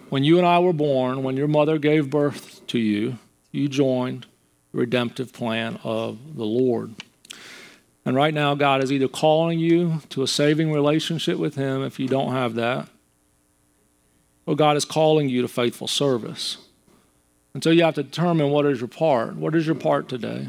When 0.09 0.23
you 0.23 0.37
and 0.37 0.47
I 0.47 0.59
were 0.59 0.73
born, 0.73 1.23
when 1.23 1.37
your 1.37 1.47
mother 1.47 1.77
gave 1.77 2.09
birth 2.09 2.65
to 2.67 2.79
you, 2.79 3.19
you 3.51 3.67
joined 3.67 4.25
redemptive 4.71 5.33
plan 5.33 5.79
of 5.83 6.35
the 6.35 6.45
Lord. 6.45 6.93
And 8.05 8.15
right 8.15 8.33
now, 8.33 8.55
God 8.55 8.83
is 8.83 8.91
either 8.91 9.07
calling 9.07 9.59
you 9.59 10.01
to 10.09 10.23
a 10.23 10.27
saving 10.27 10.71
relationship 10.71 11.37
with 11.37 11.55
Him 11.55 11.83
if 11.83 11.99
you 11.99 12.07
don't 12.07 12.31
have 12.31 12.55
that, 12.55 12.87
or 14.45 14.55
God 14.55 14.77
is 14.77 14.85
calling 14.85 15.27
you 15.27 15.41
to 15.41 15.47
faithful 15.47 15.87
service. 15.87 16.57
And 17.53 17.63
so 17.63 17.69
you 17.69 17.83
have 17.83 17.95
to 17.95 18.03
determine 18.03 18.49
what 18.49 18.65
is 18.65 18.79
your 18.79 18.87
part. 18.87 19.35
What 19.35 19.55
is 19.55 19.65
your 19.65 19.75
part 19.75 20.07
today? 20.07 20.47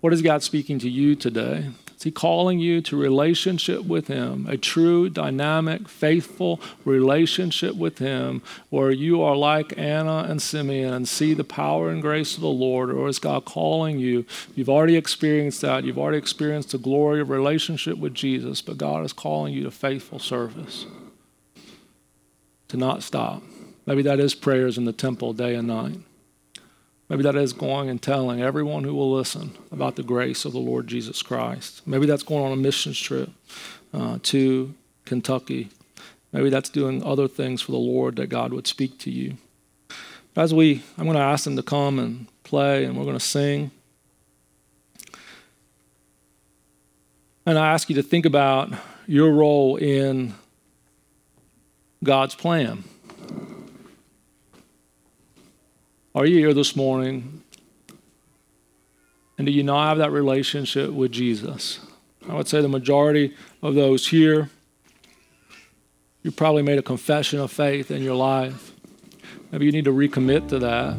What 0.00 0.12
is 0.12 0.22
God 0.22 0.42
speaking 0.42 0.78
to 0.80 0.88
you 0.88 1.16
today? 1.16 1.70
Is 1.98 2.04
He 2.04 2.12
calling 2.12 2.60
you 2.60 2.80
to 2.82 2.96
relationship 2.96 3.82
with 3.84 4.06
Him, 4.06 4.46
a 4.48 4.56
true, 4.56 5.10
dynamic, 5.10 5.88
faithful 5.88 6.60
relationship 6.84 7.74
with 7.74 7.98
Him, 7.98 8.40
where 8.70 8.92
you 8.92 9.20
are 9.20 9.34
like 9.34 9.76
Anna 9.76 10.24
and 10.28 10.40
Simeon 10.40 10.94
and 10.94 11.08
see 11.08 11.34
the 11.34 11.42
power 11.42 11.90
and 11.90 12.00
grace 12.00 12.36
of 12.36 12.40
the 12.40 12.46
Lord? 12.46 12.92
Or 12.92 13.08
is 13.08 13.18
God 13.18 13.44
calling 13.44 13.98
you? 13.98 14.24
You've 14.54 14.68
already 14.68 14.94
experienced 14.94 15.60
that. 15.62 15.82
You've 15.82 15.98
already 15.98 16.18
experienced 16.18 16.70
the 16.70 16.78
glory 16.78 17.20
of 17.20 17.30
relationship 17.30 17.98
with 17.98 18.14
Jesus, 18.14 18.62
but 18.62 18.78
God 18.78 19.04
is 19.04 19.12
calling 19.12 19.52
you 19.52 19.64
to 19.64 19.72
faithful 19.72 20.20
service, 20.20 20.86
to 22.68 22.76
not 22.76 23.02
stop. 23.02 23.42
Maybe 23.86 24.02
that 24.02 24.20
is 24.20 24.36
prayers 24.36 24.78
in 24.78 24.84
the 24.84 24.92
temple 24.92 25.32
day 25.32 25.56
and 25.56 25.66
night. 25.66 25.98
Maybe 27.08 27.22
that 27.22 27.36
is 27.36 27.54
going 27.54 27.88
and 27.88 28.02
telling 28.02 28.42
everyone 28.42 28.84
who 28.84 28.94
will 28.94 29.10
listen 29.12 29.56
about 29.72 29.96
the 29.96 30.02
grace 30.02 30.44
of 30.44 30.52
the 30.52 30.58
Lord 30.58 30.86
Jesus 30.86 31.22
Christ. 31.22 31.86
Maybe 31.86 32.06
that's 32.06 32.22
going 32.22 32.44
on 32.44 32.52
a 32.52 32.56
missions 32.56 32.98
trip 32.98 33.30
uh, 33.94 34.18
to 34.24 34.74
Kentucky. 35.06 35.70
Maybe 36.32 36.50
that's 36.50 36.68
doing 36.68 37.02
other 37.02 37.26
things 37.26 37.62
for 37.62 37.72
the 37.72 37.78
Lord 37.78 38.16
that 38.16 38.26
God 38.26 38.52
would 38.52 38.66
speak 38.66 38.98
to 38.98 39.10
you. 39.10 39.38
As 40.36 40.52
we, 40.52 40.82
I'm 40.98 41.04
going 41.04 41.16
to 41.16 41.22
ask 41.22 41.44
them 41.44 41.56
to 41.56 41.62
come 41.62 41.98
and 41.98 42.26
play, 42.44 42.84
and 42.84 42.96
we're 42.96 43.04
going 43.04 43.18
to 43.18 43.24
sing. 43.24 43.70
And 47.46 47.58
I 47.58 47.72
ask 47.72 47.88
you 47.88 47.96
to 47.96 48.02
think 48.02 48.26
about 48.26 48.70
your 49.06 49.32
role 49.32 49.76
in 49.76 50.34
God's 52.04 52.34
plan. 52.34 52.84
Are 56.18 56.26
you 56.26 56.38
here 56.38 56.52
this 56.52 56.74
morning? 56.74 57.44
And 59.38 59.46
do 59.46 59.52
you 59.52 59.62
not 59.62 59.86
have 59.86 59.98
that 59.98 60.10
relationship 60.10 60.90
with 60.90 61.12
Jesus? 61.12 61.78
I 62.28 62.34
would 62.34 62.48
say 62.48 62.60
the 62.60 62.66
majority 62.66 63.36
of 63.62 63.76
those 63.76 64.08
here, 64.08 64.50
you 66.24 66.32
probably 66.32 66.62
made 66.62 66.76
a 66.76 66.82
confession 66.82 67.38
of 67.38 67.52
faith 67.52 67.92
in 67.92 68.02
your 68.02 68.16
life. 68.16 68.72
Maybe 69.52 69.66
you 69.66 69.70
need 69.70 69.84
to 69.84 69.92
recommit 69.92 70.48
to 70.48 70.58
that. 70.58 70.96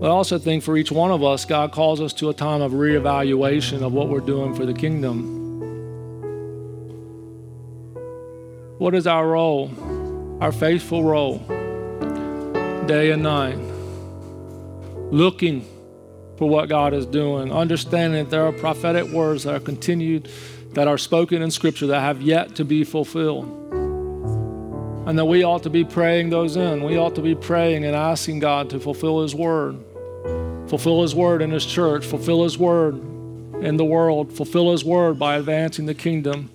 But 0.00 0.08
I 0.08 0.10
also 0.10 0.38
think 0.38 0.64
for 0.64 0.76
each 0.76 0.92
one 0.92 1.12
of 1.12 1.24
us, 1.24 1.46
God 1.46 1.72
calls 1.72 1.98
us 1.98 2.12
to 2.12 2.28
a 2.28 2.34
time 2.34 2.60
of 2.60 2.72
reevaluation 2.72 3.80
of 3.80 3.94
what 3.94 4.10
we're 4.10 4.20
doing 4.20 4.54
for 4.54 4.66
the 4.66 4.74
kingdom. 4.74 5.40
What 8.76 8.94
is 8.94 9.06
our 9.06 9.26
role? 9.26 9.70
our 10.40 10.52
faithful 10.52 11.02
role 11.02 11.38
day 12.86 13.10
and 13.10 13.22
night, 13.22 13.58
looking 15.12 15.66
for 16.36 16.48
what 16.48 16.68
God 16.68 16.92
is 16.92 17.06
doing, 17.06 17.52
understanding 17.52 18.24
that 18.24 18.30
there 18.30 18.44
are 18.46 18.52
prophetic 18.52 19.06
words 19.08 19.44
that 19.44 19.54
are 19.54 19.60
continued, 19.60 20.28
that 20.72 20.88
are 20.88 20.98
spoken 20.98 21.42
in 21.42 21.50
Scripture 21.50 21.86
that 21.86 22.00
have 22.00 22.20
yet 22.20 22.56
to 22.56 22.64
be 22.64 22.84
fulfilled. 22.84 23.44
And 25.06 25.18
that 25.18 25.26
we 25.26 25.44
ought 25.44 25.62
to 25.64 25.70
be 25.70 25.84
praying 25.84 26.30
those 26.30 26.56
in. 26.56 26.82
We 26.82 26.96
ought 26.96 27.14
to 27.16 27.22
be 27.22 27.34
praying 27.34 27.84
and 27.84 27.94
asking 27.94 28.38
God 28.40 28.70
to 28.70 28.80
fulfill 28.80 29.22
His 29.22 29.34
word. 29.34 29.78
Fulfill 30.68 31.02
His 31.02 31.14
word 31.14 31.42
in 31.42 31.50
His 31.50 31.66
church, 31.66 32.04
fulfill 32.04 32.42
His 32.42 32.58
word 32.58 32.94
in 33.62 33.76
the 33.76 33.84
world, 33.84 34.32
fulfill 34.32 34.72
His 34.72 34.84
word 34.84 35.18
by 35.18 35.36
advancing 35.36 35.86
the 35.86 35.94
kingdom. 35.94 36.50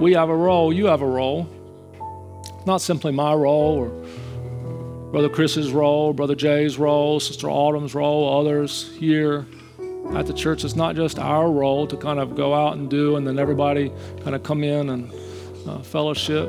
We 0.00 0.14
have 0.14 0.28
a 0.28 0.36
role, 0.36 0.72
you 0.72 0.86
have 0.86 1.02
a 1.02 1.06
role. 1.06 1.48
Not 2.68 2.82
simply 2.82 3.12
my 3.12 3.32
role 3.32 3.78
or 3.78 3.88
Brother 5.10 5.30
Chris's 5.30 5.72
role, 5.72 6.12
Brother 6.12 6.34
Jay's 6.34 6.76
role, 6.76 7.18
Sister 7.18 7.48
Autumn's 7.48 7.94
role, 7.94 8.40
others 8.40 8.92
here 8.98 9.46
at 10.14 10.26
the 10.26 10.34
church. 10.34 10.64
It's 10.64 10.76
not 10.76 10.94
just 10.94 11.18
our 11.18 11.50
role 11.50 11.86
to 11.86 11.96
kind 11.96 12.20
of 12.20 12.36
go 12.36 12.52
out 12.52 12.76
and 12.76 12.90
do 12.90 13.16
and 13.16 13.26
then 13.26 13.38
everybody 13.38 13.90
kind 14.22 14.36
of 14.36 14.42
come 14.42 14.62
in 14.62 14.90
and 14.90 15.10
uh, 15.66 15.78
fellowship. 15.78 16.46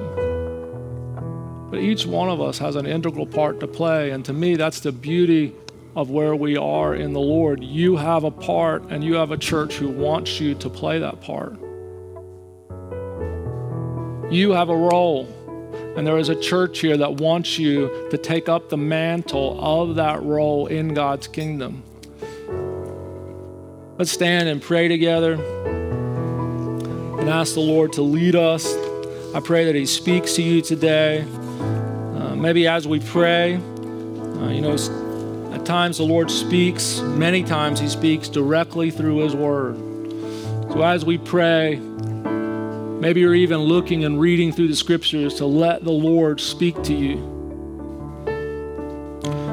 But 1.71 1.79
each 1.79 2.05
one 2.05 2.27
of 2.27 2.41
us 2.41 2.57
has 2.57 2.75
an 2.75 2.85
integral 2.85 3.25
part 3.25 3.61
to 3.61 3.67
play. 3.67 4.11
And 4.11 4.25
to 4.25 4.33
me, 4.33 4.57
that's 4.57 4.81
the 4.81 4.91
beauty 4.91 5.55
of 5.95 6.09
where 6.09 6.35
we 6.35 6.57
are 6.57 6.95
in 6.95 7.13
the 7.13 7.21
Lord. 7.21 7.63
You 7.63 7.95
have 7.95 8.25
a 8.25 8.31
part, 8.31 8.83
and 8.89 9.05
you 9.05 9.13
have 9.13 9.31
a 9.31 9.37
church 9.37 9.75
who 9.75 9.87
wants 9.87 10.41
you 10.41 10.53
to 10.55 10.69
play 10.69 10.99
that 10.99 11.21
part. 11.21 11.53
You 14.29 14.51
have 14.51 14.67
a 14.67 14.75
role. 14.75 15.38
And 15.99 16.07
there 16.07 16.17
is 16.17 16.29
a 16.29 16.35
church 16.39 16.79
here 16.79 16.95
that 16.95 17.15
wants 17.15 17.59
you 17.59 18.07
to 18.09 18.17
take 18.17 18.47
up 18.47 18.69
the 18.69 18.77
mantle 18.77 19.59
of 19.59 19.95
that 19.95 20.23
role 20.23 20.67
in 20.67 20.93
God's 20.93 21.27
kingdom. 21.27 21.83
Let's 23.97 24.09
stand 24.09 24.47
and 24.47 24.61
pray 24.61 24.87
together 24.87 25.33
and 27.19 27.29
ask 27.29 27.53
the 27.53 27.59
Lord 27.59 27.91
to 27.93 28.01
lead 28.01 28.37
us. 28.37 28.73
I 29.35 29.41
pray 29.41 29.65
that 29.65 29.75
He 29.75 29.85
speaks 29.85 30.35
to 30.35 30.41
you 30.41 30.61
today. 30.61 31.25
Uh, 31.27 32.33
maybe 32.33 32.65
as 32.65 32.87
we 32.87 33.01
pray, 33.01 33.55
uh, 33.55 34.51
you 34.51 34.61
know, 34.61 34.75
at 35.53 35.65
times 35.65 35.97
the 35.97 36.05
Lord 36.05 36.31
speaks, 36.31 37.01
many 37.01 37.43
times 37.43 37.77
He 37.77 37.89
speaks 37.89 38.29
directly 38.29 38.89
through 38.89 39.17
His 39.17 39.35
Word. 39.35 39.75
So 40.71 40.81
as 40.81 41.03
we 41.03 41.17
pray, 41.17 41.81
Maybe 42.99 43.21
you're 43.21 43.33
even 43.33 43.59
looking 43.59 44.03
and 44.03 44.19
reading 44.19 44.51
through 44.51 44.67
the 44.67 44.75
scriptures 44.75 45.35
to 45.35 45.45
let 45.45 45.85
the 45.85 45.91
Lord 45.91 46.41
speak 46.41 46.83
to 46.83 46.93
you. 46.93 47.15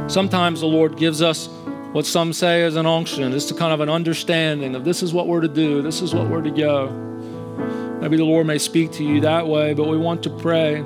Sometimes 0.09 0.59
the 0.61 0.67
Lord 0.67 0.97
gives 0.97 1.23
us 1.23 1.49
what 1.93 2.07
some 2.07 2.33
say 2.33 2.63
is 2.63 2.75
an 2.75 2.87
unction, 2.87 3.31
just 3.31 3.53
a 3.53 3.55
kind 3.55 3.73
of 3.73 3.81
an 3.81 3.89
understanding 3.89 4.75
of 4.75 4.85
this 4.85 5.01
is 5.01 5.13
what 5.15 5.29
we're 5.29 5.43
to 5.43 5.49
do, 5.49 5.81
this 5.81 6.03
is 6.03 6.13
what 6.13 6.29
we're 6.29 6.43
to 6.43 6.51
go. 6.51 6.91
Maybe 8.01 8.17
the 8.17 8.25
Lord 8.25 8.49
may 8.49 8.59
speak 8.59 8.91
to 8.93 9.05
you 9.05 9.21
that 9.21 9.47
way, 9.47 9.75
but 9.75 9.87
we 9.87 9.97
want 9.97 10.25
to 10.25 10.31
pray 10.31 10.85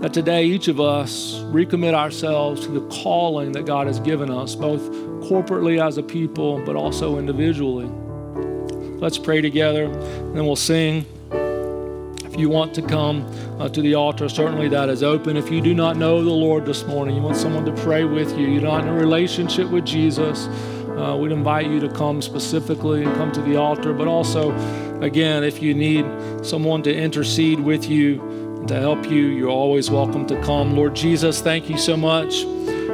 that 0.00 0.12
today 0.12 0.44
each 0.44 0.68
of 0.68 0.78
us 0.78 1.36
recommit 1.44 1.94
ourselves 1.94 2.66
to 2.66 2.72
the 2.72 2.86
calling 2.88 3.52
that 3.52 3.64
God 3.64 3.86
has 3.86 4.00
given 4.00 4.30
us, 4.30 4.54
both 4.54 4.82
corporately 5.30 5.82
as 5.82 5.96
a 5.96 6.02
people, 6.02 6.62
but 6.66 6.76
also 6.76 7.18
individually. 7.18 7.88
Let's 9.00 9.16
pray 9.16 9.40
together, 9.40 9.84
and 9.84 10.36
then 10.36 10.44
we'll 10.44 10.56
sing 10.56 11.06
you 12.38 12.48
want 12.48 12.74
to 12.74 12.82
come 12.82 13.24
uh, 13.60 13.68
to 13.68 13.80
the 13.80 13.94
altar, 13.94 14.28
certainly 14.28 14.68
that 14.68 14.88
is 14.88 15.02
open. 15.02 15.36
If 15.36 15.50
you 15.50 15.60
do 15.60 15.74
not 15.74 15.96
know 15.96 16.22
the 16.22 16.30
Lord 16.30 16.66
this 16.66 16.84
morning, 16.84 17.16
you 17.16 17.22
want 17.22 17.36
someone 17.36 17.64
to 17.64 17.72
pray 17.82 18.04
with 18.04 18.36
you, 18.38 18.46
you're 18.46 18.62
not 18.62 18.82
in 18.82 18.88
a 18.88 18.94
relationship 18.94 19.70
with 19.70 19.84
Jesus, 19.84 20.46
uh, 20.96 21.16
we'd 21.20 21.32
invite 21.32 21.66
you 21.66 21.80
to 21.80 21.88
come 21.90 22.22
specifically 22.22 23.04
and 23.04 23.14
come 23.16 23.30
to 23.32 23.42
the 23.42 23.56
altar. 23.56 23.92
But 23.92 24.08
also, 24.08 24.52
again, 25.00 25.44
if 25.44 25.62
you 25.62 25.74
need 25.74 26.06
someone 26.42 26.82
to 26.84 26.94
intercede 26.94 27.60
with 27.60 27.88
you, 27.88 28.64
to 28.68 28.74
help 28.74 29.08
you, 29.08 29.26
you're 29.26 29.48
always 29.48 29.90
welcome 29.90 30.26
to 30.26 30.40
come. 30.42 30.74
Lord 30.74 30.96
Jesus, 30.96 31.40
thank 31.40 31.70
you 31.70 31.78
so 31.78 31.96
much 31.96 32.42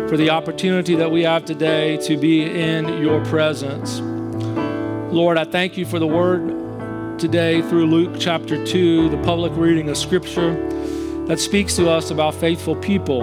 for 0.09 0.16
the 0.18 0.28
opportunity 0.28 0.95
that 0.97 1.11
we 1.11 1.22
have 1.22 1.45
today 1.45 1.97
to 1.99 2.16
be 2.16 2.43
in 2.43 2.86
your 3.01 3.24
presence. 3.24 4.01
Lord, 5.11 5.38
I 5.38 5.45
thank 5.45 5.78
you 5.78 5.86
for 5.86 5.99
the 5.99 6.07
word 6.07 6.61
today 7.22 7.62
through 7.62 7.86
Luke 7.86 8.16
chapter 8.18 8.66
2, 8.66 9.08
the 9.08 9.16
public 9.18 9.52
reading 9.54 9.88
of 9.88 9.96
Scripture 9.96 10.54
that 11.28 11.38
speaks 11.38 11.76
to 11.76 11.88
us 11.88 12.10
about 12.10 12.34
faithful 12.34 12.74
people. 12.74 13.20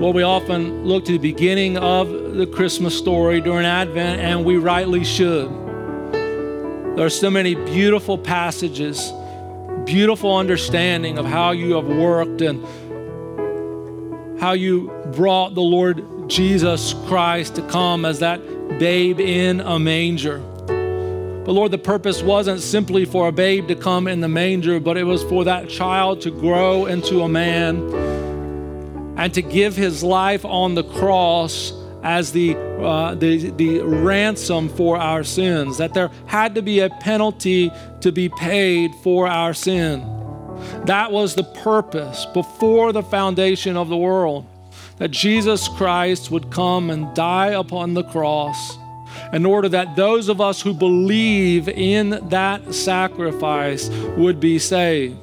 Well, 0.00 0.12
we 0.12 0.24
often 0.24 0.84
look 0.84 1.04
to 1.04 1.12
the 1.12 1.18
beginning 1.18 1.78
of 1.78 2.08
the 2.08 2.44
Christmas 2.44 2.98
story 2.98 3.40
during 3.40 3.66
Advent, 3.66 4.20
and 4.20 4.44
we 4.44 4.56
rightly 4.56 5.04
should. 5.04 5.48
There 6.96 7.06
are 7.06 7.08
so 7.08 7.30
many 7.30 7.54
beautiful 7.54 8.18
passages, 8.18 9.12
beautiful 9.84 10.36
understanding 10.36 11.18
of 11.18 11.24
how 11.24 11.52
you 11.52 11.74
have 11.74 11.86
worked 11.86 12.40
and 12.40 12.66
how 14.40 14.54
you 14.54 14.90
brought 15.14 15.54
the 15.54 15.62
Lord 15.62 16.28
Jesus 16.28 16.94
Christ 17.06 17.54
to 17.54 17.62
come 17.68 18.04
as 18.04 18.18
that 18.18 18.40
babe 18.80 19.20
in 19.20 19.60
a 19.60 19.78
manger. 19.78 20.42
But 21.48 21.54
Lord, 21.54 21.70
the 21.70 21.78
purpose 21.78 22.22
wasn't 22.22 22.60
simply 22.60 23.06
for 23.06 23.28
a 23.28 23.32
babe 23.32 23.68
to 23.68 23.74
come 23.74 24.06
in 24.06 24.20
the 24.20 24.28
manger, 24.28 24.78
but 24.78 24.98
it 24.98 25.04
was 25.04 25.24
for 25.24 25.44
that 25.44 25.70
child 25.70 26.20
to 26.20 26.30
grow 26.30 26.84
into 26.84 27.22
a 27.22 27.28
man 27.30 27.76
and 29.16 29.32
to 29.32 29.40
give 29.40 29.74
his 29.74 30.02
life 30.02 30.44
on 30.44 30.74
the 30.74 30.84
cross 30.84 31.72
as 32.02 32.32
the, 32.32 32.54
uh, 32.54 33.14
the, 33.14 33.48
the 33.52 33.80
ransom 33.80 34.68
for 34.68 34.98
our 34.98 35.24
sins, 35.24 35.78
that 35.78 35.94
there 35.94 36.10
had 36.26 36.54
to 36.56 36.60
be 36.60 36.80
a 36.80 36.90
penalty 36.90 37.72
to 38.02 38.12
be 38.12 38.28
paid 38.28 38.90
for 39.02 39.26
our 39.26 39.54
sin. 39.54 40.00
That 40.84 41.12
was 41.12 41.34
the 41.34 41.44
purpose 41.44 42.26
before 42.34 42.92
the 42.92 43.02
foundation 43.02 43.74
of 43.74 43.88
the 43.88 43.96
world, 43.96 44.44
that 44.98 45.12
Jesus 45.12 45.66
Christ 45.66 46.30
would 46.30 46.50
come 46.50 46.90
and 46.90 47.16
die 47.16 47.52
upon 47.52 47.94
the 47.94 48.04
cross 48.04 48.77
in 49.32 49.44
order 49.44 49.68
that 49.68 49.96
those 49.96 50.28
of 50.28 50.40
us 50.40 50.62
who 50.62 50.72
believe 50.72 51.68
in 51.68 52.10
that 52.28 52.74
sacrifice 52.74 53.88
would 54.16 54.40
be 54.40 54.58
saved. 54.58 55.18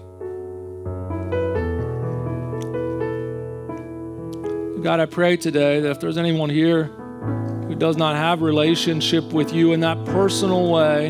God, 4.83 4.99
I 4.99 5.07
pray 5.07 5.35
today 5.35 5.79
that 5.79 5.89
if 5.89 5.99
there's 5.99 6.17
anyone 6.17 6.49
here 6.49 6.83
who 6.83 7.73
does 7.73 7.97
not 7.97 8.15
have 8.15 8.43
relationship 8.43 9.23
with 9.33 9.51
you 9.51 9.73
in 9.73 9.79
that 9.79 10.05
personal 10.05 10.71
way, 10.71 11.09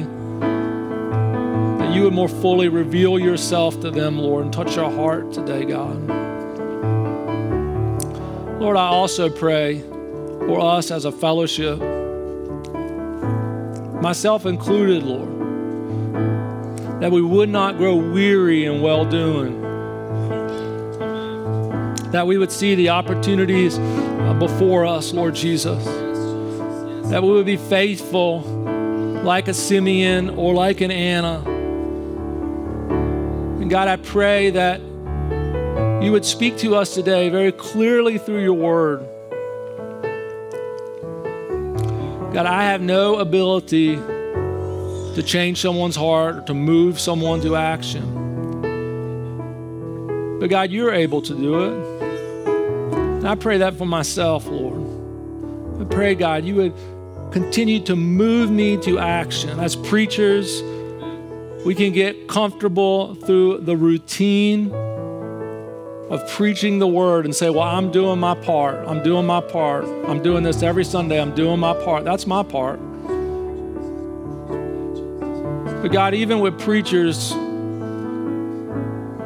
that 1.79 1.93
you 1.93 2.03
would 2.03 2.13
more 2.13 2.29
fully 2.29 2.69
reveal 2.69 3.19
yourself 3.19 3.81
to 3.81 3.91
them, 3.91 4.17
Lord, 4.17 4.45
and 4.45 4.53
touch 4.53 4.77
our 4.77 4.89
heart 4.89 5.33
today, 5.33 5.65
God. 5.65 5.97
Lord, 8.61 8.77
I 8.77 8.87
also 8.87 9.29
pray 9.29 9.81
for 9.81 10.61
us 10.61 10.89
as 10.89 11.03
a 11.03 11.11
fellowship 11.11 11.81
myself 14.05 14.45
included, 14.45 15.01
Lord, 15.01 15.27
that 17.01 17.11
we 17.11 17.23
would 17.23 17.49
not 17.49 17.75
grow 17.75 17.95
weary 17.95 18.65
in 18.65 18.79
well 18.79 19.03
doing, 19.03 19.59
that 22.11 22.27
we 22.27 22.37
would 22.37 22.51
see 22.51 22.75
the 22.75 22.89
opportunities 22.89 23.79
uh, 23.79 24.35
before 24.37 24.85
us, 24.85 25.11
Lord 25.11 25.33
Jesus, 25.33 25.83
that 27.09 27.23
we 27.23 27.31
would 27.31 27.47
be 27.47 27.57
faithful 27.57 28.41
like 29.23 29.47
a 29.47 29.55
Simeon 29.55 30.29
or 30.29 30.53
like 30.53 30.81
an 30.81 30.91
Anna. 30.91 31.39
And 33.59 33.71
God, 33.71 33.87
I 33.87 33.95
pray 33.95 34.51
that 34.51 34.81
you 36.03 36.11
would 36.11 36.25
speak 36.25 36.57
to 36.57 36.75
us 36.75 36.93
today 36.93 37.29
very 37.29 37.51
clearly 37.51 38.19
through 38.19 38.43
your 38.43 38.53
word. 38.53 39.14
God, 42.35 42.47
I 42.47 42.63
have 42.63 42.81
no 42.81 43.19
ability 43.19 43.95
to 43.95 45.23
change 45.25 45.61
someone's 45.61 45.95
heart 45.95 46.35
or 46.35 46.41
to 46.41 46.53
move 46.53 46.99
someone 46.99 47.39
to 47.39 47.55
action. 47.55 48.03
But 50.41 50.49
God, 50.49 50.69
you're 50.69 50.93
able 50.93 51.21
to 51.21 51.33
do 51.33 51.63
it. 51.63 52.01
And 53.19 53.25
I 53.25 53.35
pray 53.35 53.59
that 53.59 53.75
for 53.75 53.85
myself, 53.85 54.47
Lord. 54.47 54.81
I 55.79 55.85
pray, 55.85 56.13
God, 56.13 56.43
you 56.43 56.55
would 56.55 56.73
continue 57.31 57.79
to 57.85 57.95
move 57.95 58.51
me 58.51 58.75
to 58.81 58.99
action. 58.99 59.57
As 59.57 59.77
preachers, 59.77 60.61
we 61.65 61.73
can 61.73 61.93
get 61.93 62.27
comfortable 62.27 63.15
through 63.15 63.59
the 63.59 63.77
routine 63.77 64.71
of 66.09 66.27
preaching 66.29 66.79
the 66.79 66.87
word 66.87 67.25
and 67.25 67.35
say, 67.35 67.49
Well, 67.49 67.63
I'm 67.63 67.91
doing 67.91 68.19
my 68.19 68.35
part. 68.35 68.87
I'm 68.87 69.01
doing 69.01 69.25
my 69.25 69.41
part. 69.41 69.85
I'm 70.07 70.21
doing 70.21 70.43
this 70.43 70.61
every 70.61 70.85
Sunday. 70.85 71.19
I'm 71.19 71.33
doing 71.33 71.59
my 71.59 71.73
part. 71.73 72.03
That's 72.03 72.27
my 72.27 72.43
part. 72.43 72.79
But 75.81 75.91
God, 75.91 76.13
even 76.13 76.39
with 76.39 76.59
preachers, 76.59 77.31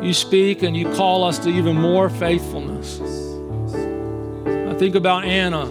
you 0.01 0.13
speak 0.13 0.63
and 0.63 0.75
you 0.75 0.93
call 0.95 1.23
us 1.23 1.39
to 1.39 1.49
even 1.49 1.75
more 1.75 2.09
faithfulness. 2.09 2.99
I 4.69 4.73
think 4.75 4.95
about 4.95 5.25
Anna, 5.25 5.65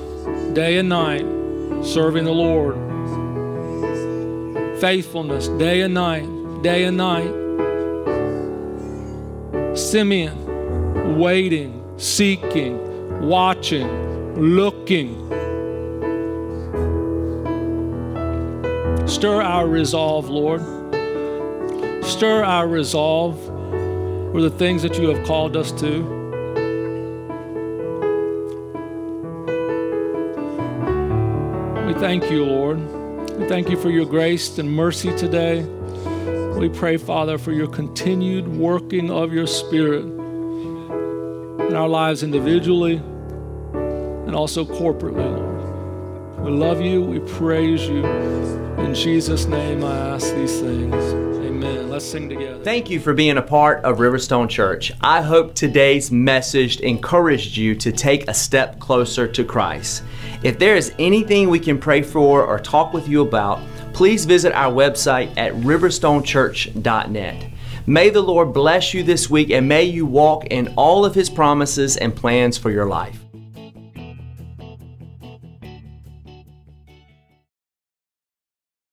day 0.52 0.78
and 0.78 0.88
night, 0.88 1.24
serving 1.84 2.24
the 2.24 2.32
Lord. 2.32 2.76
Faithfulness, 4.80 5.48
day 5.48 5.80
and 5.80 5.94
night, 5.94 6.26
day 6.62 6.84
and 6.84 6.96
night. 6.96 7.32
Simeon, 9.76 10.47
waiting, 11.16 11.82
seeking, 11.96 13.26
watching, 13.26 13.88
looking. 14.36 15.26
Stir 19.08 19.40
our 19.40 19.66
resolve, 19.66 20.28
Lord. 20.28 20.60
Stir 22.04 22.44
our 22.44 22.68
resolve 22.68 23.42
for 24.32 24.42
the 24.42 24.50
things 24.50 24.82
that 24.82 24.98
you 24.98 25.08
have 25.08 25.26
called 25.26 25.56
us 25.56 25.72
to. 25.72 26.02
We 31.86 31.94
thank 31.94 32.30
you, 32.30 32.44
Lord. 32.44 32.78
We 33.38 33.48
thank 33.48 33.70
you 33.70 33.76
for 33.76 33.90
your 33.90 34.04
grace 34.04 34.58
and 34.58 34.70
mercy 34.70 35.16
today. 35.16 35.62
We 36.58 36.68
pray, 36.68 36.96
Father, 36.96 37.38
for 37.38 37.52
your 37.52 37.68
continued 37.68 38.48
working 38.48 39.10
of 39.10 39.32
your 39.32 39.46
Spirit 39.46 40.17
in 41.68 41.76
our 41.76 41.88
lives 41.88 42.22
individually 42.22 42.96
and 42.96 44.34
also 44.34 44.64
corporately, 44.64 45.24
Lord. 45.36 46.44
We 46.44 46.50
love 46.50 46.80
you. 46.80 47.02
We 47.02 47.18
praise 47.18 47.86
you. 47.86 48.06
In 48.78 48.94
Jesus' 48.94 49.44
name, 49.44 49.84
I 49.84 49.94
ask 49.94 50.34
these 50.34 50.60
things. 50.60 50.94
Amen. 50.94 51.90
Let's 51.90 52.06
sing 52.06 52.28
together. 52.28 52.62
Thank 52.64 52.88
you 52.88 53.00
for 53.00 53.12
being 53.12 53.36
a 53.36 53.42
part 53.42 53.84
of 53.84 53.98
Riverstone 53.98 54.48
Church. 54.48 54.92
I 55.02 55.20
hope 55.20 55.54
today's 55.54 56.10
message 56.10 56.80
encouraged 56.80 57.56
you 57.56 57.74
to 57.76 57.92
take 57.92 58.28
a 58.28 58.34
step 58.34 58.78
closer 58.78 59.26
to 59.28 59.44
Christ. 59.44 60.04
If 60.42 60.58
there 60.58 60.76
is 60.76 60.94
anything 60.98 61.50
we 61.50 61.58
can 61.58 61.78
pray 61.78 62.02
for 62.02 62.44
or 62.44 62.58
talk 62.58 62.94
with 62.94 63.08
you 63.08 63.22
about, 63.22 63.60
please 63.92 64.24
visit 64.24 64.52
our 64.52 64.72
website 64.72 65.36
at 65.36 65.52
riverstonechurch.net. 65.54 67.50
May 67.88 68.10
the 68.10 68.20
Lord 68.20 68.52
bless 68.52 68.92
you 68.92 69.02
this 69.02 69.30
week 69.30 69.48
and 69.48 69.66
may 69.66 69.84
you 69.84 70.04
walk 70.04 70.44
in 70.48 70.74
all 70.76 71.06
of 71.06 71.14
His 71.14 71.30
promises 71.30 71.96
and 71.96 72.14
plans 72.14 72.58
for 72.58 72.70
your 72.70 72.84
life. 72.84 73.18